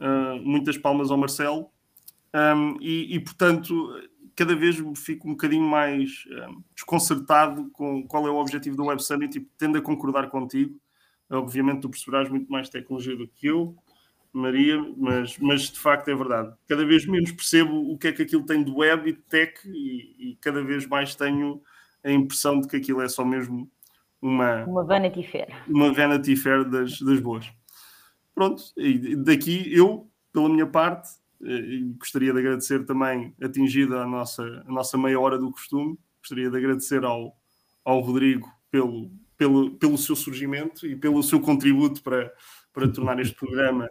Uh, 0.00 0.40
muitas 0.42 0.78
palmas 0.78 1.10
ao 1.10 1.18
Marcelo. 1.18 1.70
Um, 2.34 2.78
e, 2.80 3.14
e, 3.16 3.20
portanto, 3.20 3.74
cada 4.34 4.56
vez 4.56 4.76
fico 4.96 5.28
um 5.28 5.32
bocadinho 5.32 5.68
mais 5.68 6.24
desconcertado 6.74 7.68
com 7.70 8.06
qual 8.06 8.26
é 8.26 8.30
o 8.30 8.36
objetivo 8.36 8.76
do 8.76 8.86
Web 8.86 9.02
Summit 9.02 9.36
e 9.36 9.46
tendo 9.58 9.76
a 9.76 9.82
concordar 9.82 10.30
contigo. 10.30 10.80
Obviamente, 11.30 11.82
tu 11.82 11.88
perceberás 11.88 12.28
muito 12.28 12.50
mais 12.50 12.68
tecnologia 12.68 13.16
do 13.16 13.28
que 13.28 13.46
eu, 13.46 13.76
Maria, 14.32 14.80
mas, 14.96 15.38
mas 15.38 15.62
de 15.70 15.78
facto 15.78 16.08
é 16.08 16.14
verdade. 16.14 16.52
Cada 16.68 16.84
vez 16.84 17.06
menos 17.06 17.32
percebo 17.32 17.92
o 17.92 17.96
que 17.96 18.08
é 18.08 18.12
que 18.12 18.22
aquilo 18.22 18.44
tem 18.44 18.62
de 18.62 18.70
web 18.70 19.08
e 19.08 19.12
de 19.12 19.22
tech, 19.22 19.60
e, 19.66 20.30
e 20.30 20.36
cada 20.40 20.62
vez 20.62 20.86
mais 20.86 21.14
tenho 21.14 21.62
a 22.02 22.10
impressão 22.10 22.60
de 22.60 22.68
que 22.68 22.76
aquilo 22.76 23.02
é 23.02 23.08
só 23.08 23.24
mesmo 23.24 23.70
uma, 24.20 24.64
uma 24.64 24.84
Vanity 24.84 25.22
Fair. 25.22 25.48
Uma 25.68 25.92
Vanity 25.92 26.36
Fair 26.36 26.64
das, 26.68 27.00
das 27.00 27.20
boas 27.20 27.50
pronto, 28.40 28.62
e 28.74 29.14
daqui 29.16 29.70
eu, 29.70 30.08
pela 30.32 30.48
minha 30.48 30.66
parte, 30.66 31.10
eh, 31.44 31.82
gostaria 31.98 32.32
de 32.32 32.38
agradecer 32.38 32.86
também, 32.86 33.34
atingida 33.38 34.00
a 34.00 34.06
nossa, 34.06 34.42
a 34.66 34.72
nossa 34.72 34.96
meia 34.96 35.20
hora 35.20 35.38
do 35.38 35.50
costume, 35.50 35.98
gostaria 36.20 36.50
de 36.50 36.56
agradecer 36.56 37.04
ao, 37.04 37.36
ao 37.84 38.00
Rodrigo 38.00 38.48
pelo, 38.70 39.10
pelo, 39.40 39.70
pelo 39.70 39.96
seu 39.96 40.14
surgimento 40.14 40.86
e 40.86 40.94
pelo 40.94 41.22
seu 41.22 41.40
contributo 41.40 42.02
para, 42.02 42.30
para 42.74 42.86
tornar 42.86 43.18
este 43.18 43.34
programa 43.34 43.86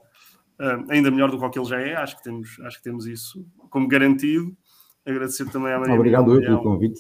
uh, 0.59 0.91
ainda 0.91 1.09
melhor 1.09 1.31
do 1.31 1.49
que 1.49 1.57
ele 1.57 1.67
já 1.67 1.81
é. 1.81 1.95
Acho 1.95 2.17
que 2.17 2.23
temos, 2.23 2.59
acho 2.59 2.77
que 2.77 2.83
temos 2.83 3.07
isso 3.07 3.43
como 3.71 3.87
garantido. 3.87 4.55
Agradecer 5.03 5.49
também 5.49 5.73
à 5.73 5.79
Maria. 5.79 5.95
Obrigado 5.95 6.35
eu 6.35 6.41
pelo 6.41 6.61
convite. 6.61 6.99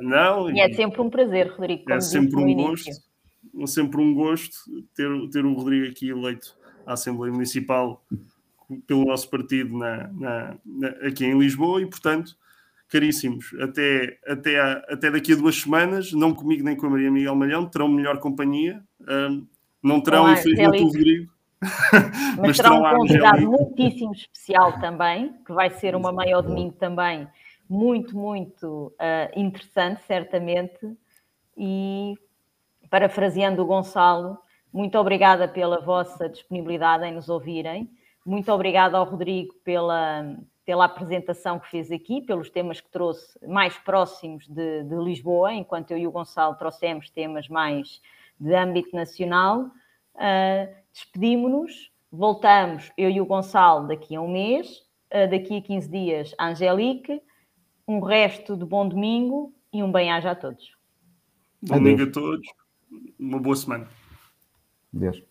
Não, 0.00 0.48
e, 0.48 0.54
e, 0.54 0.60
é 0.60 0.72
sempre 0.72 1.02
um 1.02 1.10
prazer, 1.10 1.48
Rodrigo. 1.48 1.92
é 1.92 2.00
sempre 2.00 2.34
um 2.36 2.54
gosto 2.54 3.04
sempre 3.66 4.00
um 4.00 4.14
gosto 4.14 4.56
ter, 4.94 5.08
ter 5.30 5.44
o 5.44 5.52
Rodrigo 5.52 5.86
aqui 5.86 6.08
eleito 6.08 6.56
à 6.86 6.94
Assembleia 6.94 7.30
Municipal 7.30 8.02
pelo 8.86 9.04
nosso 9.04 9.28
partido 9.28 9.76
na, 9.76 10.08
na, 10.14 10.56
na, 10.64 10.88
aqui 11.06 11.26
em 11.26 11.38
Lisboa 11.38 11.82
e, 11.82 11.86
portanto, 11.86 12.34
caríssimos, 12.94 13.52
até, 13.60 14.18
até, 14.24 14.60
até 14.88 15.10
daqui 15.10 15.32
a 15.32 15.36
duas 15.36 15.56
semanas, 15.56 16.12
não 16.12 16.32
comigo 16.32 16.62
nem 16.62 16.76
com 16.76 16.86
a 16.86 16.90
Maria 16.90 17.10
Miguel 17.10 17.34
Malhão, 17.34 17.66
terão 17.66 17.88
melhor 17.88 18.20
companhia, 18.20 18.80
um, 19.00 19.44
não 19.82 20.00
terão, 20.00 20.32
infelizmente, 20.32 20.80
o 20.80 20.86
Rodrigo. 20.86 21.32
Mas, 21.60 22.38
mas 22.38 22.56
terão 22.56 22.80
um 22.80 22.96
convidado 22.98 23.50
muitíssimo 23.50 24.12
especial 24.12 24.78
também, 24.78 25.34
que 25.44 25.52
vai 25.52 25.70
ser 25.70 25.96
uma 25.96 26.12
maior 26.12 26.42
domingo 26.42 26.74
também, 26.74 27.26
muito, 27.68 28.16
muito 28.16 28.92
uh, 28.92 29.40
interessante, 29.40 30.02
certamente, 30.06 30.78
e 31.56 32.14
parafraseando 32.88 33.60
o 33.60 33.66
Gonçalo, 33.66 34.38
muito 34.72 34.96
obrigada 34.98 35.48
pela 35.48 35.80
vossa 35.80 36.28
disponibilidade 36.28 37.04
em 37.04 37.14
nos 37.14 37.28
ouvirem. 37.28 37.90
Muito 38.24 38.50
obrigada 38.52 38.96
ao 38.96 39.04
Rodrigo 39.04 39.54
pela, 39.64 40.36
pela 40.64 40.86
apresentação 40.86 41.58
que 41.58 41.70
fez 41.70 41.90
aqui, 41.90 42.22
pelos 42.22 42.50
temas 42.50 42.80
que 42.80 42.90
trouxe 42.90 43.38
mais 43.46 43.76
próximos 43.78 44.46
de, 44.48 44.84
de 44.84 44.96
Lisboa, 44.96 45.52
enquanto 45.52 45.90
eu 45.90 45.98
e 45.98 46.06
o 46.06 46.10
Gonçalo 46.10 46.54
trouxemos 46.56 47.10
temas 47.10 47.48
mais 47.48 48.00
de 48.38 48.54
âmbito 48.54 48.94
nacional. 48.94 49.70
Uh, 50.14 50.84
Despedimos-nos, 50.92 51.90
voltamos, 52.10 52.92
eu 52.96 53.10
e 53.10 53.20
o 53.20 53.26
Gonçalo, 53.26 53.88
daqui 53.88 54.16
a 54.16 54.20
um 54.20 54.30
mês, 54.30 54.78
uh, 55.12 55.28
daqui 55.30 55.58
a 55.58 55.62
15 55.62 55.90
dias, 55.90 56.34
a 56.38 56.48
Angelique. 56.48 57.20
Um 57.86 58.00
resto 58.00 58.56
de 58.56 58.64
bom 58.64 58.88
domingo 58.88 59.52
e 59.70 59.82
um 59.82 59.92
bem-aja 59.92 60.30
a 60.30 60.34
todos. 60.34 60.74
Bom 61.60 61.74
domingo 61.74 62.04
a 62.04 62.10
todos 62.10 62.46
uma 63.18 63.40
boa 63.40 63.56
semana. 63.56 63.88
Deus. 64.92 65.22